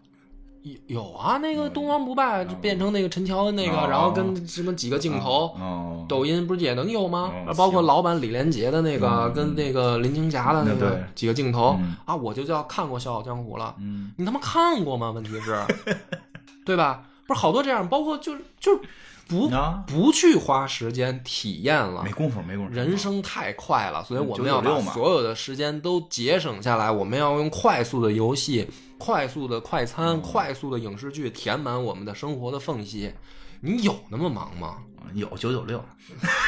[0.63, 7.31] 有有啊，那个东方不败就变成那个陈乔恩那个，哦然后跟什么几个镜头，哦，抖音不是也能有吗？
[7.47, 13.73] 哦包括老版李连杰的那个，嗯跟那个林青霞的那个几个镜头、嗯啊，我就叫看过《笑傲江湖》了。
[13.79, 15.13] 嗯你他妈看过吗？
[15.13, 15.63] 问题是，
[16.67, 17.05] 对吧？
[17.27, 18.81] 不是好多这样，包括就是就是
[19.27, 22.13] 不啊不去花时间体验了没。
[22.13, 22.75] 工夫，没工夫。
[22.75, 26.91] 人生太快了，所以我们要把所有的时间都节省下来。
[26.91, 28.69] 我们要用快速的游戏、
[28.99, 33.13] 快速的快嗯餐、快速的影视剧填满我们的生活的缝隙。
[33.61, 34.77] 你有那么忙吗？
[35.15, 35.83] 有九九六，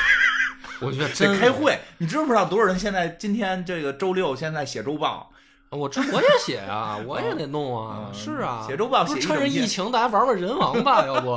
[0.81, 1.79] 我觉得得真开会。
[1.99, 5.31] 你知不知道多少人现在今天这个周六现在写周报？
[5.71, 11.35] 我这我也写啊，我也得弄啊，嗯是啊，写周报不是趁着疫情，大家玩玩人王吧，要不，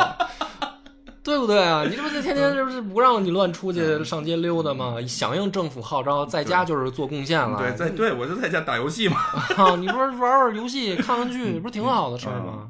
[1.23, 1.83] 对不对啊？
[1.89, 4.95] 你这不是天天这不是不让你乱出嗯去上街溜达吗？
[5.07, 7.57] 响应政府号召，在家就是做贡献了。
[7.57, 9.17] 对，在对我就在家打游戏嘛。
[9.57, 12.69] 啊，你说玩玩游戏、看看剧， 不是挺好的事儿吗？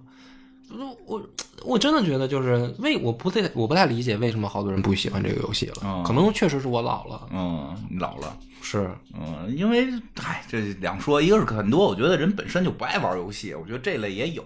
[0.71, 1.21] 我我
[1.65, 8.35] 我真的觉得就是为我不太我不太理解为什么好多人不喜欢这个游戏了，嗯可能确实是我老了，嗯，老了。
[8.61, 9.87] 是嗯，因为
[10.21, 14.43] 唉，这两说，一个是很多，我觉得人本身就不爱玩游戏，我觉得这类也有，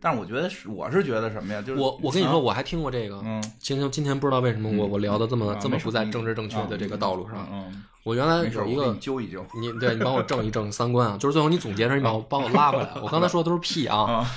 [0.00, 1.62] 但是我觉得是，我是觉得什么呀？
[1.62, 14.30] 就是我我跟你说，啊我还听过这个，嗯，今天今天不知道为什么我我聊的这么啊这么不在政治正确的这个道路上，嗯，我原来，有一个揪一揪你对你帮我正一正三观啊，就是最后你总结时你把我 帮我拉回来，我刚才说的都是屁啊，啊。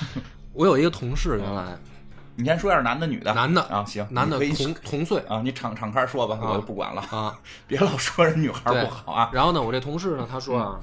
[0.53, 1.77] 我有一个同事原来
[2.39, 9.29] 你先说一下男的女的，男的啊，行，男的同同岁啊，你敞敞开说吧，啊我就不管了，啊， 别老说人女孩不好啊。
[9.33, 10.79] 然后呢，我这同事呢，他说啊，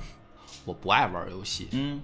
[0.64, 2.02] 我不爱玩游戏，嗯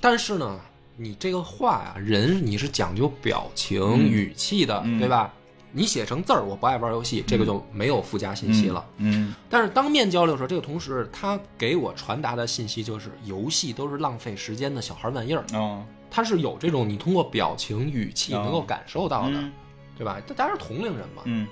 [0.00, 0.60] 但是呢，
[0.96, 5.32] 你这个话呀，人你是讲究表情、嗯语气的，嗯对吧？
[5.74, 8.84] 你写成字儿，我不爱玩游戏，这个就没有附加信息了。
[8.98, 15.42] 嗯但是当面交流的时候，这个同事他给我传达的信息就是，游戏都是浪费时间的小孩玩意儿。
[15.54, 15.82] 哦，
[16.14, 18.42] 他是有这种你通过表情、语气哦。
[18.44, 19.50] 能够感受到的，嗯。
[19.96, 20.20] 对吧？
[20.36, 21.22] 大家是同龄人嘛。
[21.24, 21.48] 嗯。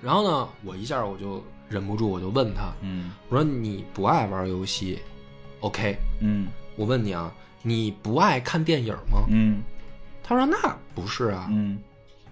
[0.00, 3.12] 然后呢，我一下我就忍不住，我就问他，嗯。
[3.28, 4.98] 我说你不爱玩游戏
[5.60, 5.94] ，OK？
[6.22, 6.46] 嗯。
[6.76, 7.30] 我问你啊，
[7.62, 9.26] 你不爱看电影吗？
[9.28, 9.62] 嗯。
[10.22, 10.56] 他说那
[10.94, 11.78] 不是啊，嗯。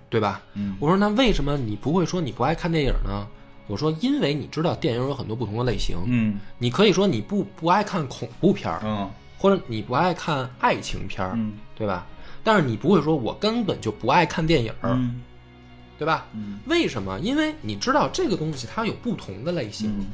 [0.09, 0.41] 对吧？
[0.55, 0.77] 嗯。
[0.81, 3.27] 我说那为什么你不会说你不爱看电影呢？
[3.67, 6.39] 我说因为你知道电影有很多不同的类型，嗯。
[6.59, 11.53] 你可以说你不不爱看恐怖片儿，嗯或者你不爱看爱情片儿，嗯。
[11.77, 12.07] 对吧？
[12.43, 15.23] 但是你不会说我根本就不爱看电影儿，嗯。
[15.99, 16.27] 对吧？
[16.35, 16.59] 嗯。
[16.67, 17.19] 为什么？
[17.21, 19.91] 因为你知道这个东西它有不同的类型。
[19.99, 20.07] 嗯。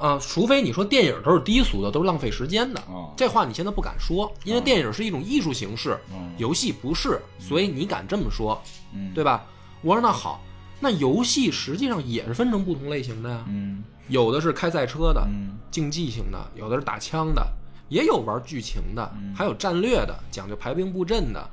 [0.00, 8.58] 啊、除非你说电影都是低俗的，都是浪费时间的，哦这话你现在不敢说，因为哦电影是一种艺术形式，嗯游戏不是，所以你敢这么说，
[8.94, 9.12] 嗯。
[9.12, 9.44] 对吧？
[9.82, 10.40] 我说那好，
[10.80, 13.84] 那游戏实际上也是分成不同类型的呀，嗯。
[14.08, 15.58] 有的是开赛车的，嗯。
[15.70, 17.46] 竞技型的，有的是打枪的，
[17.90, 21.50] 也有玩剧情的，还有战略的，讲究排兵布阵的，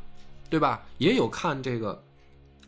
[0.50, 0.82] 对吧？
[0.98, 2.02] 也有看这个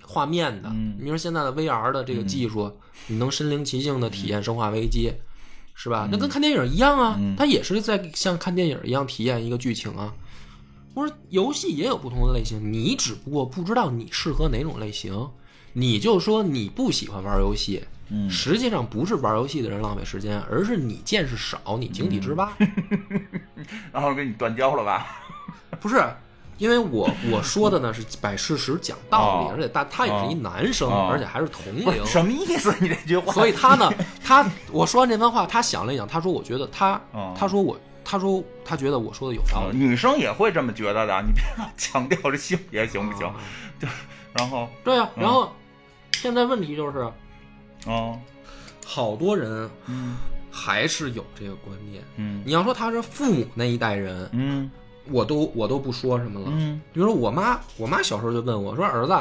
[0.01, 0.70] 画面的。
[0.74, 2.70] 嗯你说现在的 VR 的这个技术，
[3.07, 5.09] 你能身临其境的体验《生化危机》，
[5.74, 6.09] 是吧？
[6.11, 10.13] 那跟看电影一样啊，嗯它也是在像看电影一样体验一个剧情啊。
[10.95, 15.30] 我说游戏也有不同的类型，你只不过不知道你适合哪种类型，
[15.74, 17.84] 你就说你不喜欢玩游戏。
[18.12, 22.51] 嗯实际上不是玩游戏的人浪费时间，而是你见识少，你井底之蛙。
[23.91, 25.05] 然后给你断交了吧？
[25.80, 26.03] 不是，
[26.57, 32.74] 因为我我说的呢是摆事实讲道理，哦而且大他也是一男生，哦而且还是同龄，什么意思？
[32.82, 33.89] 你这句话，所以他呢，
[34.24, 39.78] 他我说完这番话，他想了一想，他说我觉得他，哦他说我，他说他觉得我说的有道理。
[39.78, 43.28] 女生也会这么觉得的，你别老强调这性别行不行？
[43.28, 43.36] 啊
[43.80, 43.88] 就
[44.34, 45.53] 然后，对啊，嗯然后
[46.14, 47.07] 现在问题就是，
[47.86, 48.19] 哦，
[48.86, 50.17] 好多人嗯。
[50.51, 52.03] 还是有这个观念。
[52.17, 52.41] 嗯。
[52.43, 54.69] 你要说他是父母那一代人，嗯。
[55.11, 56.47] 我都我都不说什么了。
[56.49, 56.82] 嗯。
[56.91, 59.15] 比如说我妈，我妈小时候就问我说：“儿子，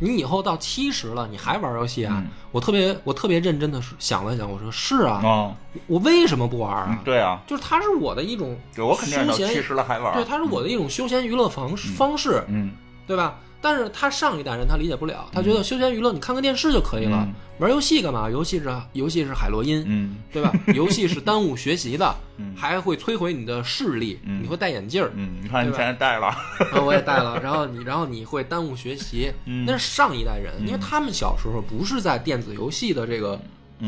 [0.00, 2.30] 你以后到七十了，你还玩游戏啊？”嗯。
[2.50, 6.86] 我特别我特别认真的想了想，我说：“是啊，哦，我为什么不玩啊？
[6.90, 12.72] 嗯对啊，就是它是我的一种对我肯定是到七十了还玩，对，它是我的一种休闲娱乐方式、方式，嗯。
[13.06, 13.38] 对吧？
[13.64, 17.32] 但是他上一代人他理解不了，他觉得休闲娱乐你看个电视就可以了，嗯。
[17.60, 18.28] 玩游戏干嘛？
[18.28, 20.16] 游戏是游戏是海洛因，嗯。
[20.30, 20.52] 对吧？
[20.76, 22.52] 游戏是耽误学习的，嗯。
[22.54, 24.42] 还会摧毁你的视力，嗯。
[24.42, 29.64] 你会戴眼镜儿，嗯，你看你现在戴了，啊，我也戴了，然后你，然后你会耽误学习，嗯。
[29.66, 33.40] 那是上一代人，因为他们小时候不是在电子游戏的这个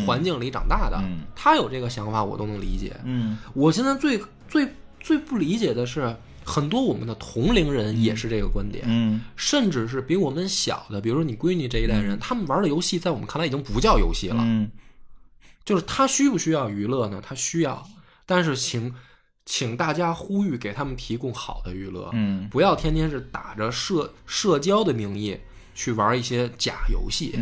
[0.07, 1.19] 环境里长大的，嗯。
[1.35, 2.97] 他有这个想法，我都能理解。
[3.05, 3.37] 嗯。
[3.53, 4.19] 我现在最
[4.49, 4.67] 最
[5.01, 6.17] 最不理解的是，
[6.47, 9.21] 很多我们的同龄人也是这个观点，嗯。
[9.35, 14.71] 甚至是比我们小的，比如说你闺女这一代人，他们玩的游戏在我们看来已经不叫游戏了，嗯。
[15.65, 17.21] 就是他需不需要娱乐呢？
[17.21, 17.85] 他需要，
[18.25, 18.95] 但是请
[19.45, 22.49] 请大家呼吁给他们提供好的娱乐，嗯。
[22.49, 25.37] 不要天天是打着社社交的名义
[25.75, 27.35] 去玩一些假游戏，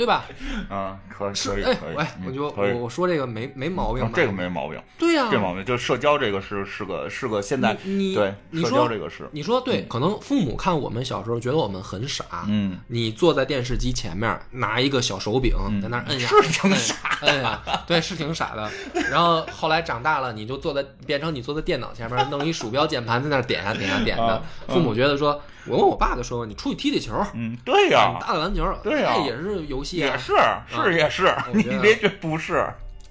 [0.00, 0.24] 对吧？
[0.70, 18.70] 啊，可以可以，喂，嗯我就我我说这个没没毛病这个没毛病，对呀、这毛病就社交这个是是个是个现在你你对社交这个是你说对，可能父母看我们小时候觉得我们很傻，嗯你坐在电视机前面拿一个小手柄在那摁呀，是挺傻，摁呀，对，是挺傻的。
[19.10, 24.42] 然后后来长大了，你就坐在变成你坐在电脑前面，弄一鼠标键盘在那点呀点呀点的啊。
[24.66, 30.06] 父母觉得说，我问我爸的时候，你出去踢踢球，嗯对呀打打篮球，对呀这也是游戏啊。
[30.08, 30.32] 也是
[30.68, 32.66] 是也是，你别觉不是，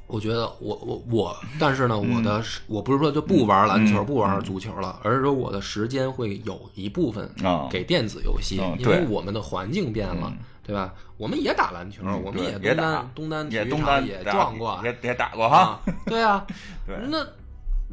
[0.08, 10.34] 我觉得我我我，但是呢，我的是我不是说就不玩篮球、嗯不玩足球了，而是说我的时间会有一部分啊给电子游戏，嗯因为我们的环境变了，
[10.66, 10.94] 对吧？
[11.18, 12.76] 我们也打篮球，嗯我们也东也
[13.14, 16.46] 东单体也育场也撞过，也也打过哈啊，， 对啊，
[16.88, 17.26] 对那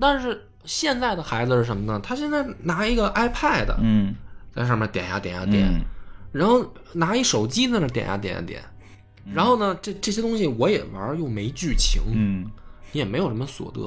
[0.01, 2.01] 但是现在的孩子是什么呢？
[2.03, 4.15] 他现在拿一个 iPad 嗯
[4.57, 5.85] 在上面点呀点呀点，嗯
[6.33, 8.63] 然后拿一手机在那点呀点呀点，
[9.33, 12.51] 然后呢，这这些东西我也玩，又没剧情，嗯。
[12.93, 13.81] 你也没有什么所得。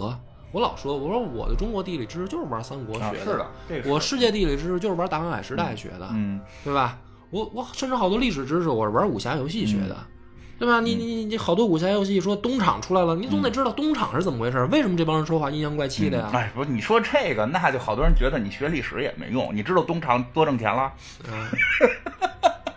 [0.52, 6.40] 我老说，我说我的中国地理知识就是玩三国学啊是的这个我世界地理知识就是玩大航海时代学的，嗯。
[6.64, 7.00] 对吧？
[7.32, 10.06] 我我甚至好多历史知识我是玩武侠游戏学的，嗯
[10.60, 10.82] 对吧？
[10.82, 16.30] 你你你你好多武侠游戏说东厂出来了，你总得知道东厂是怎么回事，为什么这帮人说话阴阳怪气的呀？
[16.34, 19.50] 哎，不是你说这个，那就好多人觉得你学历史也没用。
[19.56, 20.92] 你知道东厂多挣钱了？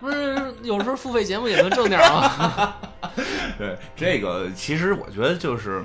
[0.01, 2.75] 不是，有时候付费节目也能挣点吗？
[3.59, 5.85] 对，这个其实我觉得就是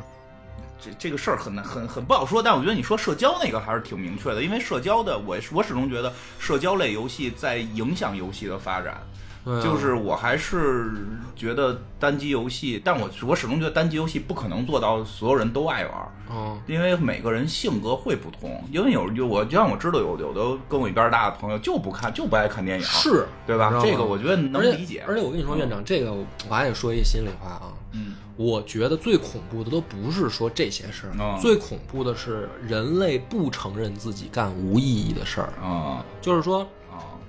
[0.80, 9.02] 这这个事儿很难很很不好说，但我觉得你说社交那个还是挺明确的，因为社交的我我始终觉得社交类游戏在影响游戏的发展。
[9.44, 9.62] 对啊。
[9.62, 10.92] 就是我还是
[11.36, 15.94] 觉得单机游戏，但我我始终觉得单机游戏不可能做到所有人都爱玩。
[16.30, 23.70] 嗯，因为每个人性格会不同，因为有有我就像我知道有有的跟我一边大的朋友就不看就不爱看电影，是，对吧？
[23.70, 23.80] 知道？
[23.82, 23.86] 吗？
[23.86, 25.04] 这个我觉得能而且理解。
[25.08, 26.12] 而且我跟你说，院长，这个
[26.50, 28.16] 我还得说一心里话啊，嗯。
[28.36, 36.68] 我觉得最恐怖的都不是说这些事儿，哦最恐怖的是人类不承认自己干无意义的事儿，啊就是说啊，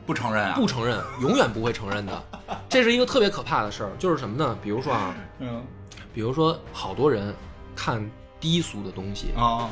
[0.09, 0.55] 不承认啊？
[0.57, 2.25] 不承认，永远不会承认的，
[2.67, 3.91] 这是一个特别可怕的事儿。
[3.99, 4.57] 就是什么呢？
[4.63, 5.63] 比如说啊，嗯
[6.15, 7.35] 比如说好多人
[7.77, 8.03] 看
[8.41, 9.69] 低俗的东西，啊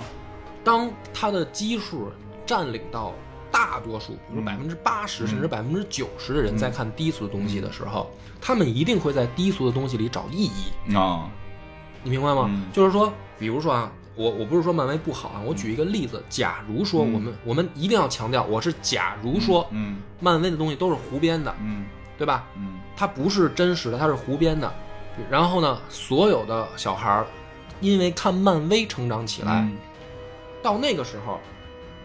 [0.63, 2.13] 当他的基数
[2.45, 3.15] 占领到
[3.51, 10.95] 大多数，比如嗯百分之八十甚至百分之九十的人在看低俗的东西的时候，他们一定会在低俗的东西里找意义。
[10.95, 11.31] 啊
[12.03, 12.45] 你明白吗？
[12.51, 21.85] 嗯就是说，比如说啊，我我不是说漫威不好啊，我举一个例子，假如说我们、我们一定要强调，我是假如说嗯漫威的东西都是胡编的，嗯
[22.17, 22.47] 对吧？
[22.57, 24.73] 嗯它不是真实的，它是胡编的。
[25.31, 27.27] 然后呢，所有的小孩儿
[27.81, 29.77] 因为看漫威成长起来，嗯
[30.63, 31.39] 到那个时候，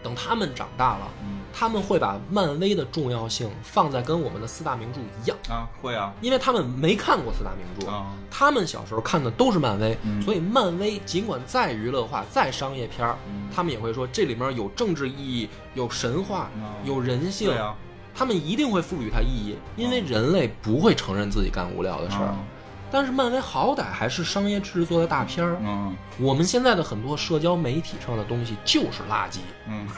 [0.02, 1.38] 等他们长大了，嗯。
[1.54, 6.10] 他们会把漫威的重要性放在跟我们的四大名著一样，啊，会啊。
[6.22, 7.86] 因为他们没看过四大名著。
[7.90, 10.22] 啊，他们小时候看的都是漫威，嗯。
[10.22, 17.74] 所以漫威尽管再娱乐化、再商业片儿，嗯他们也会说这里面有政治意义、有神话、嗯有人性，对啊，
[18.14, 22.28] 他们一定会赋予它意义，因为人类不会承认自己干无聊的事儿。
[22.30, 22.44] 嗯
[22.92, 25.96] 但是漫威好歹还是商业制作的大片儿，嗯。
[26.18, 29.88] 我们现在的很多社交媒体上的东西就是垃圾，嗯，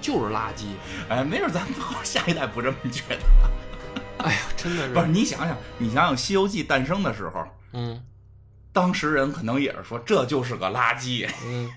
[0.00, 0.64] 就是垃圾。
[1.08, 3.20] 哎，没准咱们下一代不这么觉得。
[4.26, 8.02] 哎呀，真的是，不是，你想想，你想想《西游记》诞生的时候，嗯。
[8.72, 11.68] 当时人可能也是说这就是个垃圾，嗯，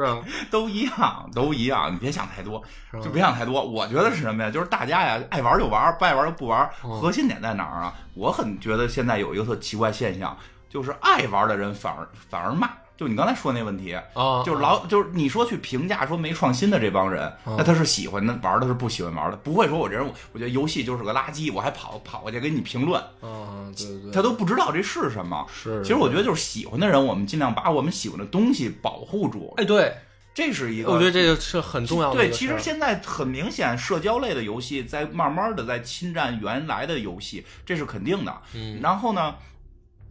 [0.00, 0.18] 是啊，
[0.50, 1.92] 都一样，都一样。
[1.92, 2.62] 你别想太多，
[3.02, 3.64] 就别想太多。
[3.64, 4.50] 我觉得是什么呀？
[4.50, 6.68] 就是大家呀，爱玩就玩，不爱玩就不玩。
[6.84, 7.94] 嗯核心点在哪儿啊？
[8.14, 10.36] 我很觉得现在有一个特奇怪现象，
[10.68, 12.68] 就是爱玩的人反而反而骂。
[12.96, 25.46] 就你刚才说那问题，啊，就是老就是你说去评价说没创新的这帮人，嗯那他是喜欢的玩的，是不喜欢玩的，不会说我这人我觉得游戏就是个垃圾，我还跑跑过去给你评论，啊，对对对，他都不知道这是什么。
[25.52, 25.82] 是。
[25.82, 29.94] 其实我觉得就是喜欢的人，我们尽量把我们喜欢的东西保护住，哎，对，
[30.34, 30.90] 这是一个。
[30.90, 38.34] 我觉得这个是很重要的对，其实现在很明显，社交类的游戏在慢慢的在侵占原来的游戏，这是肯定的。
[38.54, 39.34] 嗯然后呢，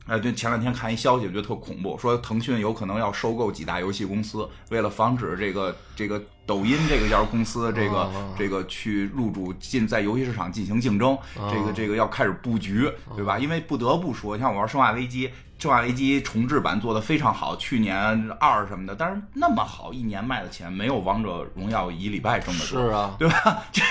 [0.07, 13.39] 哎，对，前两天看一消息，我觉得特恐怖，说腾讯有可能要收购几大游戏公司，为了防止这个这个抖音这个家公司这个、哦这个去入主进在游戏市场进行竞争，哦这个这个要开始布局，对吧？
[13.39, 15.27] 因为不得不说，像我玩《生化危机》。
[15.57, 22.79] 《生化危机》重置版做的非常好，去年二什么的，但是那么好，一年卖的钱没有《王者荣耀》一礼拜挣的多。
[22.81, 23.63] 是啊，对吧？
[23.71, 23.81] 这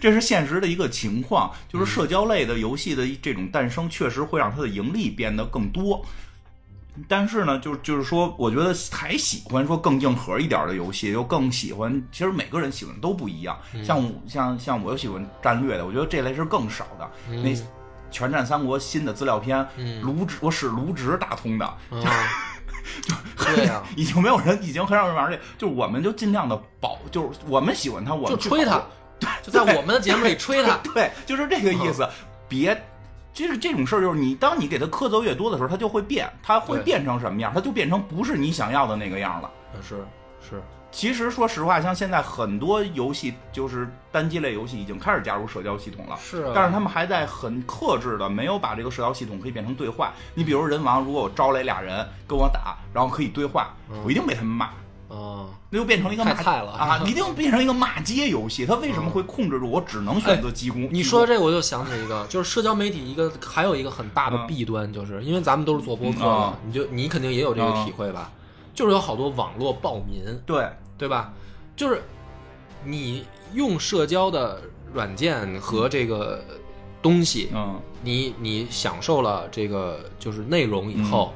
[0.00, 6.04] 这是现实的一个情况，就是社交类的游戏的这种诞生，确实会让它的盈利变得更多。
[7.06, 12.02] 但是呢，就就是说，我觉得还喜欢说更硬核一点的游戏，又更喜欢。
[12.10, 13.54] 其实每个人喜欢的都不一样。
[13.84, 17.10] 像我像像我喜欢战略的，我觉得这类是更少的。
[17.28, 17.50] 那
[18.10, 19.66] 《全战三国》新的资料片，
[20.02, 22.08] 卢植我使卢植打通的，就，
[23.44, 28.82] 对呀， 已经没有人，已经很少人玩这，就是我们就尽量的保，就是我们喜欢他，我们就吹他，
[29.18, 30.76] 对，就在我们的节目里吹他。
[30.94, 32.08] 对，就是这个意思。
[32.48, 32.80] 别，
[33.32, 37.52] 就是这种事儿，就是你当你给他苛责越多的时候，他就会变，他会变成什么样？
[37.52, 39.50] 他就变成不是你想要的那个样了。
[39.82, 39.96] 是
[40.40, 40.62] 是，
[40.96, 46.16] 其实说实话，像现在很多游戏，就是单机类游戏已经开始加入社交系统了。
[46.18, 50.14] 是啊但是他们还在很克制的，没有把这个社交系统可以变成对话。
[50.32, 53.74] 你比如人王，如果我招来俩人跟我打，然后可以对话，
[54.06, 54.70] 我一定被他们骂。
[55.14, 57.02] 啊，那就变成一个骂太菜了啊！
[57.06, 58.64] 一定变成一个骂街游戏。
[58.64, 60.80] 它为什么会控制住我只能选择击攻？
[60.80, 68.32] 击攻你说这我就想起一个，就是社交媒体一个还有一个很大的弊端，就是因为咱们都是做播客的嗯啊，你就你肯定也有这个体会吧？
[68.76, 71.32] 就是有好多网络暴民，对，对吧？
[71.74, 72.02] 就是
[72.84, 74.60] 你用社交的
[74.92, 76.44] 软件和这个
[77.02, 77.80] 东西，嗯。
[78.02, 81.32] 你你享受了这个就是内容以后，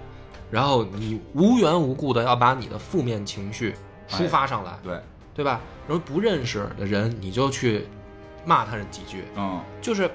[0.53, 3.74] 然后你无缘无故的要把你的负面情绪
[4.09, 5.01] 抒发上来，对，
[5.34, 5.61] 对吧？
[5.88, 7.86] 然后不认识的人你就去
[8.45, 9.61] 骂他几句，嗯。
[9.80, 10.09] 就是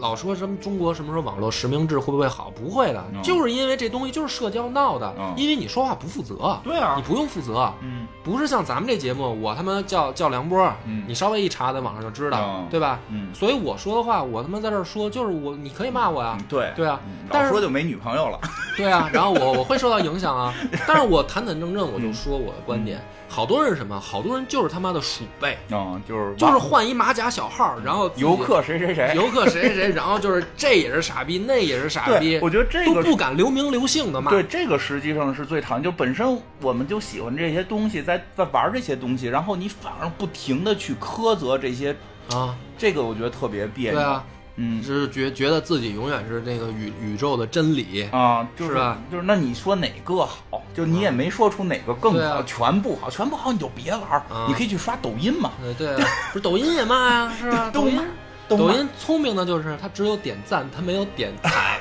[0.00, 2.50] 老说什么中国什么时候网络实名制会不会好？
[2.54, 12.98] 不会的，嗯就是因为这东西就是社交闹的，嗯因为你说话不负责，对啊你不用负责，嗯不是像咱们这节目，我他妈叫叫梁波，嗯你稍微一查在网上就知道，嗯对吧？
[13.10, 18.38] 嗯所以我说的话，我他妈在这儿说，就是我你可以骂我呀，嗯，对对啊嗯但是老说就没女朋友了，
[18.76, 20.54] 对啊，然后我我会受到影响啊，
[20.86, 24.00] 但是我坦坦正正我就说我的观点，好多人是什么？
[24.00, 34.30] 好多人就是他妈的鼠辈，嗯，就是就是换一马甲小号，然后游客谁谁谁，游客谁谁谁，然后就是这也是傻逼，那也是傻逼，，我觉得这个都不敢留名留姓的骂。
[34.30, 35.82] 对，这个实际上是最讨厌。
[35.82, 41.94] 就本身我们就喜欢这些东西，在在玩这些东西，然后你反而不停的去苛责这些，
[42.32, 44.00] 啊，这个我觉得特别别扭。
[44.00, 44.24] 对啊，
[44.60, 48.08] 嗯是觉觉得自己永远是那个宇宇宙的真理。
[48.10, 50.62] 啊，就是吧就是那你说哪个好？
[50.74, 55.52] 就你也没说出哪个更好，全不好，全不好你就别玩你可以去刷抖音嘛。
[55.62, 57.70] 对，对啊，不是抖音也骂呀，是吧？
[57.72, 58.00] 抖音
[58.48, 61.78] 抖音聪明的就是它只有点赞，它没有点 踩。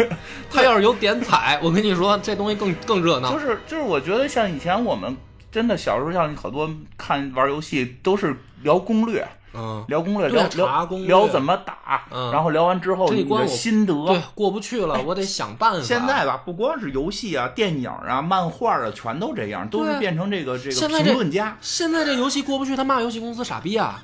[0.50, 3.40] 它要是有点踩，我跟你说，这东西更更热闹就。
[3.40, 5.16] 是就是，我觉得像以前我们
[5.52, 13.94] 真的小时候，像好多看玩游戏都是聊攻略，嗯，聊攻略，聊聊查攻略聊怎么打，嗯然后聊完之后你的心得。
[14.06, 15.82] 对，过不去了， 我得想办法。
[15.82, 21.58] 现在吧，不光是游戏啊、电影啊、漫画啊，全都这样，都是变成这个这个现在这评论家。
[21.62, 24.04] 现在这游戏过不去，他骂游戏公司傻逼啊！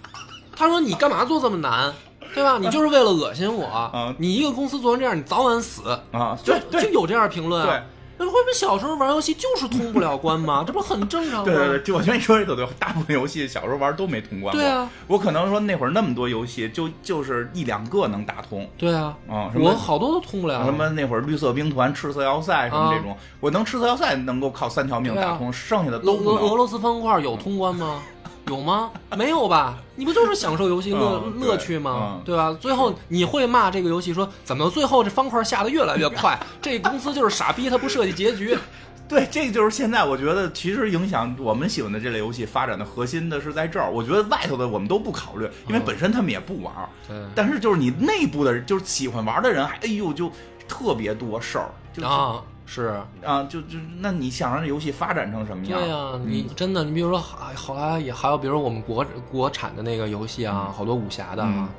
[0.55, 1.93] 他说你干嘛做这么难？
[2.33, 2.57] 对吧？
[2.61, 7.83] 你就是为了恶心我，啊你一个公司做成这样，你早晚死，啊，就就有这样评论对啊。
[8.17, 10.63] 那会不会小时候玩游戏就是通不了关吗？
[10.65, 11.45] 这不很正常吗？
[11.45, 14.61] 对对对，就我觉得你说这都对，大部分游戏小时候玩都没通关过。
[14.61, 18.69] 对啊，我可能说那会儿那么多游戏，就就是一两个能打通。
[18.77, 20.63] 对啊，啊什么我好多都通不了。
[20.63, 26.41] 什么那会儿绿色兵团、赤色要塞什么这种，我能赤色要塞能够靠三条命打通，剩下的都不能。
[26.41, 28.01] 俄俄罗斯方块有通关吗？
[28.47, 28.91] 有吗？
[29.17, 29.77] 没有吧？
[29.95, 32.17] 你不就是享受游戏乐、嗯乐趣吗？
[32.17, 32.55] 嗯对吧？
[32.59, 36.37] 最后你会骂这个游戏说，怎么最后这方块下的越来越快？
[36.61, 38.57] 这公司就是傻逼，他不设计结局。
[39.07, 43.91] 对，这就是现在我觉得其实影响我们喜欢的这类游戏发展的核心的是在这儿。
[43.91, 46.73] 我觉得外头的我们都不考虑，因为本身他们也不玩。
[47.07, 50.31] 对但是就是你内部的人，就是喜欢玩的人，还哎呦就
[50.67, 52.41] 特别多事儿，就啊，
[52.73, 55.79] 是，啊，就就那你想让这游戏发展成什么样？
[55.79, 61.51] 对呀、你真的，你比如说，好后来也还有，比如我们国国产的那个游戏啊，好多武侠的啊。
[61.55, 61.69] 嗯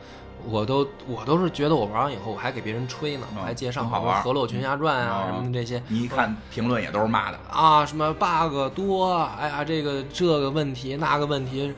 [0.46, 7.38] 我都我都是觉得我玩完以后，我还给别人吹呢，嗯我还介绍好玩河洛群侠传》啊嗯什么这些，你一看评论也都是骂的。
[7.50, 11.72] 啊，什么 bug 多，哎呀，这个这个问题那个问题，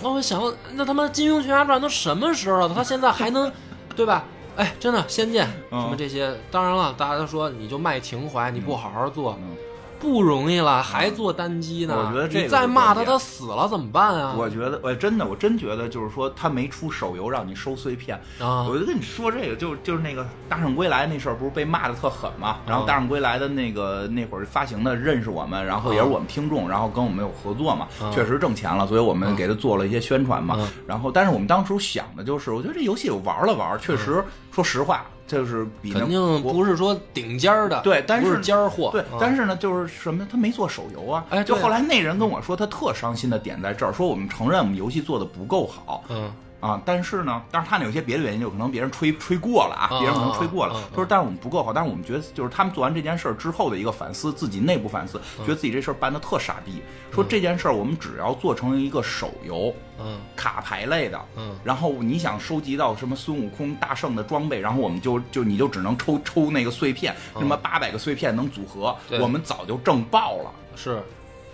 [0.00, 0.40] 那我想，
[0.74, 2.72] 那他妈《金庸群侠传》都什么时候了？
[2.72, 3.50] 他现在还能，
[3.96, 4.22] 对吧？
[4.56, 5.80] 哎，真的，《仙剑》嗯。
[5.82, 9.56] 什么这些，当然了，大家都说你就卖情怀，你不好好做，嗯
[10.04, 11.96] 不容易了，还做单机呢。
[11.96, 14.34] 我觉得这再骂他，他死了怎么办啊？
[14.36, 18.20] 我觉得，我真的，我真觉得，就是说，他没出手游让你收碎片。
[18.38, 22.58] 啊我就跟你说这个，就就是那个《大圣归来》那事儿，不是被骂的特狠嘛？
[22.66, 30.68] 然后《大圣归来》的那个那会儿发行的认识我们，然后也是我们听众，然后跟我们有合作嘛，啊确实挣钱了，所以我们给他做了一些宣传嘛嗯。
[30.86, 41.24] 然后，但是我们当初想的就是，我觉得这游戏我玩了玩，确实，说实话，就是比那肯定不是说顶尖儿的，对但是不是尖儿货，对，啊但是呢，就是什么，他没做手游啊。
[41.30, 46.30] 哎就后来那人跟我说，他特伤心的点在这儿，说我们承认我们游戏做的不够好嗯
[46.64, 50.74] 啊，但是呢，但是他那有些别的原因，就可能别人吹吹过了啊，啊别人可能吹过了。
[50.90, 56.82] 他说，但是我们不够好，但是我们觉得，就是他们做完这件事儿之后的一个反思，自己内部反思，觉得自己这事儿办的特傻逼。
[57.12, 71.02] 说这件事儿我们只要做成一个手游，嗯卡牌类的，嗯然后你想收集到什么孙悟空大圣的装备，然后我们就就你就只能抽抽那个碎片，什么八百个碎片能组合，对我们早就挣爆了，是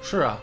[0.02, 0.38] 是啊，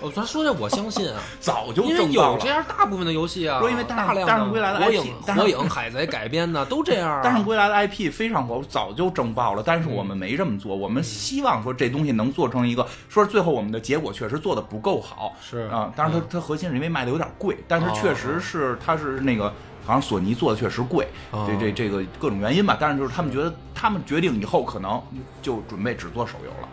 [0.00, 1.20] 我咱说这我相信啊。
[1.40, 2.32] 早就因为挣爆了。
[2.34, 7.22] 有这样大部分的游戏啊，说因为大大量大圣归来的火 IP 火影、海贼改编的都这样、啊。
[7.22, 10.74] 大圣归来的 IP 非常火，早就挣爆了，但是我们没这么做。
[10.74, 19.52] 我们希望说这东西能做成一个，说最后我们的结果确实做的不够好，是啊，当然它它核心是因为卖的有点贵，但是确实是它是那个。
[19.86, 24.98] 好像索尼做的确实贵，哦这这这个各种原因吧，但是就是他们觉得他们决定以后可能
[25.42, 26.68] 就准备只做手游了，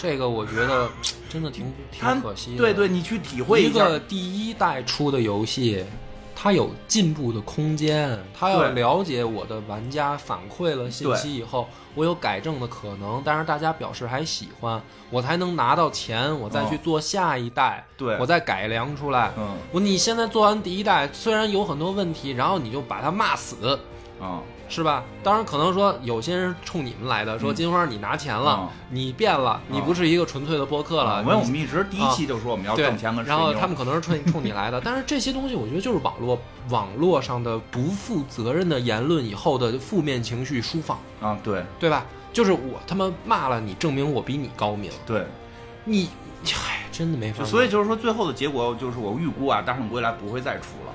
[0.00, 0.88] 这个我觉得
[1.28, 2.56] 真的挺挺可惜的。
[2.56, 5.84] 对对，你去体会下一个第一代出的游戏，
[6.34, 14.80] 它有进步的空间，它要了解我的玩家反馈了信息以后，我有改正的可能，但是大家表示还喜欢，
[15.10, 19.30] 我才能拿到钱，我再去做下一代，对我再改良出来。
[19.36, 23.78] 嗯我你现在做完第一代，虽然有很多问题，然后你就把它骂死，
[24.18, 24.40] 啊，
[24.70, 25.02] 是吧？
[25.22, 31.20] 当然，可能说有些人冲你们来的，说金花你拿钱了，嗯你变了，你不是一个纯粹的播客了。
[31.22, 36.38] 因为我们一直第一期就说我们要对挣钱跟吹然后牛他们可能是冲 冲你来的，但是这些东西我觉得就是网络
[36.70, 42.06] 网络上的不负责任的言论以后的负面情绪抒放，啊，对对吧？
[42.32, 45.26] 就是我他妈骂了你，证明我比你高明，对，
[45.84, 46.08] 你，
[46.44, 47.46] 唉，真的没法弄。
[47.46, 50.92] 所以就是说，最后的结果就是我预估啊，《大圣归来》不会再出了。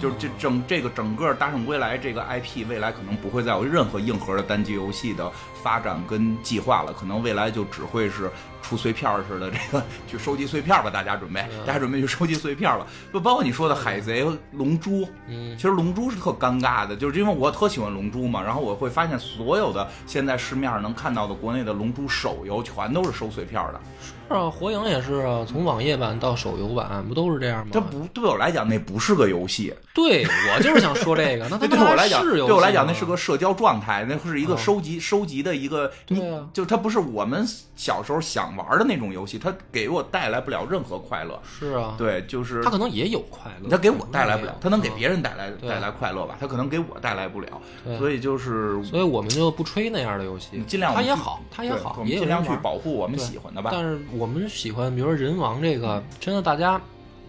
[0.00, 5.30] 就是这整这个整个《大圣归来》这个 IP，未来可能不会再有任何硬核的单机游戏的
[5.62, 8.30] 发展跟计划了，可能未来就只会是
[8.66, 12.86] 出碎片儿似的，这个去收集碎片儿吧，大家准备，大家准备去收集碎片儿了。
[13.12, 23.80] 就包括你说的海贼、龙珠，嗯其实龙珠是特尴尬的，就是因为我特喜欢龙珠嘛，然后我会发现所有的现在市面上能看到的国内的龙珠手游全都是收碎片儿的。
[24.28, 27.70] 是啊，火影也是啊，从网页版到手游版不都是这样吗？
[27.72, 29.72] 这不对我来讲，那不是个游戏。
[29.94, 37.46] 对我就是想说这个，那它对我来讲，对我来讲，那是个社交状态，那是一个哦收集、收集的一个，你对啊就它不是我们
[37.76, 41.40] 小时候想玩的那种游戏，它给我带来不了任何快乐。
[41.44, 44.90] 是啊，对，就是他可能也有快乐，它给我带来不了，它能给。
[44.96, 45.68] 别人带来对。
[45.68, 47.98] 带来快乐吧，它可能给我带来不了，对。
[47.98, 53.68] 所以就是所以我们就不吹那样的游戏，尽量它也好，它也好，我们尽量去保护我们喜欢的吧。
[53.74, 56.80] 但是我们喜欢，比如说人王这个，真的大家，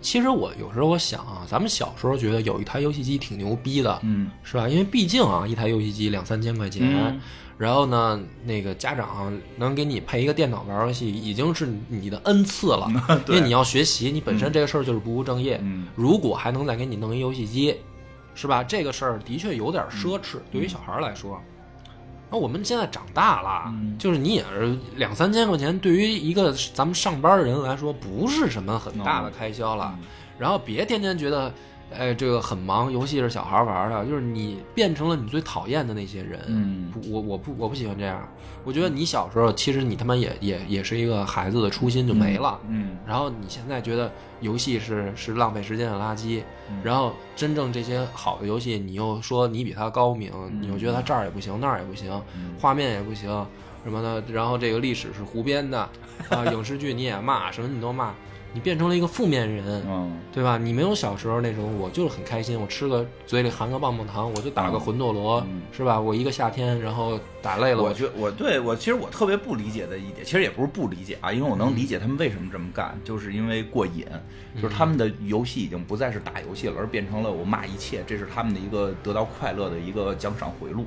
[0.01, 4.31] 其实我有时候我想啊，咱们小时候觉得有一台游戏机挺牛逼的，嗯。
[4.43, 4.69] 是吧？
[4.69, 7.19] 因为毕竟啊，一台游戏机两三千块钱，嗯
[7.57, 12.87] 然后呢，那个家长能给你配一个电脑玩游戏，已经是你的恩赐了，
[13.27, 15.59] 因为你要学习，你本身这个事儿就是不务正业。
[15.63, 17.75] 嗯如果还能再给你弄一游戏机，
[18.35, 18.63] 是吧？
[18.63, 21.41] 这个事儿的确有点奢侈，对于小孩来说。
[22.29, 29.97] 那我们现在长大了，就是你也是两三千块钱，对于一个咱们上班的人来说，不是什么很大的开销了。
[30.37, 31.51] 然后别天天觉得。
[31.95, 36.39] 哎，这个很忙，游戏是小孩玩的，就是你变成了你最讨厌的那些人。
[36.47, 38.27] 嗯，我我不我不喜欢这样。
[38.65, 42.59] 我觉得你小时候其实你他妈也也也是一个孩子的初心就没了。
[42.67, 44.11] 嗯，然后你现在觉得
[44.41, 46.41] 游戏是是浪费时间的垃圾，
[46.83, 52.21] 然后真正这些好的游戏，你又说你比他高明，你又觉得他这儿也不行那儿也不行，
[52.59, 53.29] 画面也不行
[53.85, 55.79] 什么的，然后这个历史是胡编的
[56.29, 58.13] 啊，影视剧你也骂，什么你都骂。
[58.57, 60.57] 你变成了一个负面人，嗯，对吧？
[60.57, 66.01] 你没有小时候那种，我就是很开心，我吃个嘴里含个棒棒糖，我就打个魂斗罗，是吧？
[66.01, 74.05] 我一个夏天，然后打累了，我觉我对我其实我特别不理解的一点，其实也不是不理解啊，因为我能理解他们为什么这么干，就是因为过瘾，
[74.61, 80.85] 就是他们的游戏已经不再是打游戏了，而变成了我骂一切，这是他们的一个得到快乐的一个奖赏回路。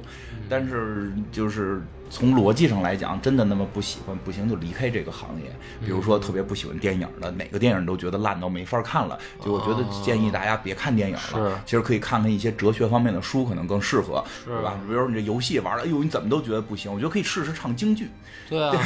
[0.50, 1.80] 但是就是
[2.10, 5.50] 从逻辑上来讲，真的那么不喜欢，不行就离开这个行业。
[5.80, 14.74] 比如说特别不喜欢电影的，哪个电影都觉得烂到没法看了，就我觉得建议大家别看电影了，其实可以看看一些哲学方面的书，可能更适合，对吧？
[14.86, 18.10] 比如说你这游戏玩了，哎呦，你怎么都觉得不行，我觉得可以试试唱京剧，
[18.48, 18.74] 对啊。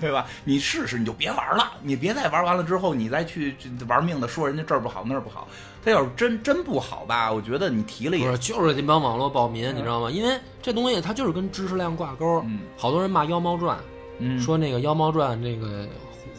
[0.00, 0.26] 对吧？
[0.44, 1.72] 你试试，你就别玩了。
[1.80, 3.56] 你别再玩完了之后，你再去
[3.88, 5.48] 玩命的说人家这儿不好那儿不好。
[5.82, 10.10] 他要是真真不好吧，我觉得你提了也是，就是这帮网络暴民，你知道吗？
[10.10, 12.42] 因为这东西它就是跟知识量挂钩。
[12.44, 13.78] 嗯，好多人骂《妖猫传》，
[14.18, 15.88] 嗯，说那个《妖猫传》那个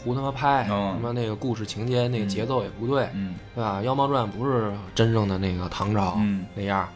[0.04, 3.80] 胡他妈拍，什么那个故事情节那个节奏也不对，嗯，对吧？
[3.84, 6.20] 《妖猫传》不是真正的那个唐朝
[6.54, 6.88] 那样。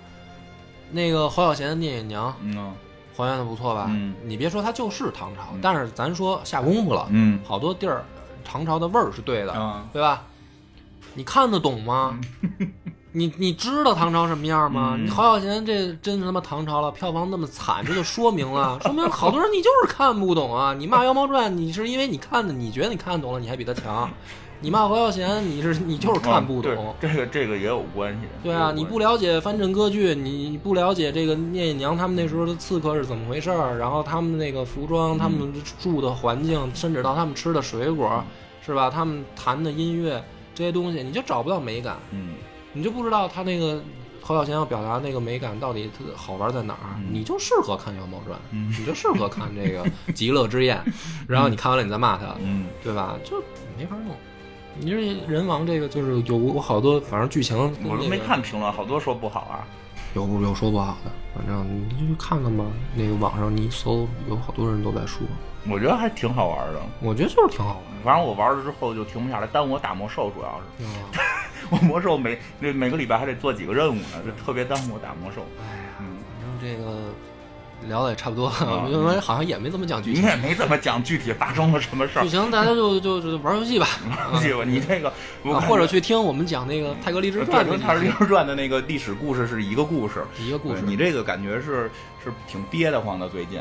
[0.91, 2.71] 那个侯孝贤的《聂隐娘》，嗯。
[3.15, 3.87] 还原的不错吧？
[3.89, 8.03] 嗯，你别说它就是唐朝，但是咱说下功夫了，嗯，好多地儿
[8.43, 10.23] 唐朝的味儿是对的，啊，对吧？
[11.13, 12.19] 你看得懂吗？
[13.13, 14.97] 你你知道唐朝什么样吗？
[14.97, 20.73] 你侯小贤这真他妈唐朝了，票房那么惨，这就说明了，说明好多人你就是看不懂啊！
[20.73, 24.09] 你骂《妖猫传》，你是因为你看的，你觉得你看懂了，你还比他强。
[24.63, 28.27] 你骂侯孝贤，你是你就是看不懂，这个这个也有关系。
[28.43, 38.23] 对啊，你不了解藩镇歌剧，你不了解这个聂隐娘他们那时候的刺客是怎么回事儿，然后他们那个服装，他们住的环境，甚至到他们吃的水果，
[38.63, 38.87] 是吧？
[38.87, 41.97] 他们弹的音乐这些东西，你就找不到美感。
[42.11, 42.35] 嗯，
[42.71, 43.81] 你就不知道他那个
[44.21, 47.01] 侯孝贤要表达那个美感到底他好玩在哪儿？
[47.11, 48.37] 你就适合看《妖猫传》，
[48.79, 49.83] 你就适合看这个
[50.13, 50.77] 《极乐之宴》，
[51.27, 53.17] 然后你看完了你再骂他，嗯，对吧？
[53.25, 53.41] 就
[53.75, 54.15] 没法弄。
[54.79, 59.67] 你说人王这个就是有我好多，反正剧情我都没看评论，好多说不好啊。
[60.13, 62.65] 有有说不好的，反正你就看看吧。
[62.95, 65.21] 那个网上你一搜，有好多人都在说。
[65.69, 66.81] 我觉得还挺好玩的。
[67.01, 68.03] 我觉得就是挺好玩。
[68.03, 70.85] 反正我玩了之后就停不下来，耽误我打魔兽，主要是。
[71.69, 75.41] 我魔兽每那每个礼拜还得做几个任务呢，就特别耽误我打魔兽。
[75.61, 76.99] 哎呀，反正这个。
[77.87, 78.51] 聊的也差不多，
[78.91, 82.23] 因为好像也没怎么讲剧情，你也没怎么讲具体发生了什么事儿。
[82.23, 83.87] 剧情大家就就就玩游戏吧，
[84.33, 84.63] 玩游戏吧。
[84.65, 85.11] 你这个
[85.61, 90.81] 或者去听我们讲那个《泰格立志传》，跟《泰格立志传》的那个历史故事是一个故事，一个故事。
[90.85, 91.89] 你这个感觉是
[92.23, 93.59] 是挺憋得慌的，最近。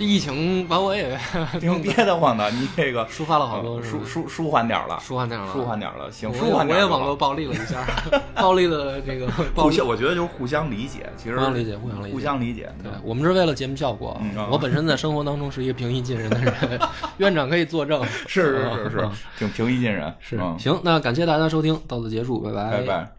[0.00, 1.14] 这疫情把我也
[1.60, 6.78] 挺憋得慌的，你这个抒发了好多，舒舒舒缓点了，舒缓点了，舒缓点了，行，舒缓点。
[6.78, 7.86] 我也网络暴力了一下，
[8.34, 12.72] 暴力了这个，互相，我觉得就是互相理解，其实互相理解，互相理解，互相理解。
[12.82, 14.18] 对我们是为了节目效果，
[14.50, 16.80] 我本身在生活当中是一个平易近人的人，
[17.18, 20.40] 院长可以作证，是是是是，挺平易近人，是。
[20.58, 22.70] 行，那感谢大家收听，到此结束，拜拜。
[22.70, 23.12] 拜拜。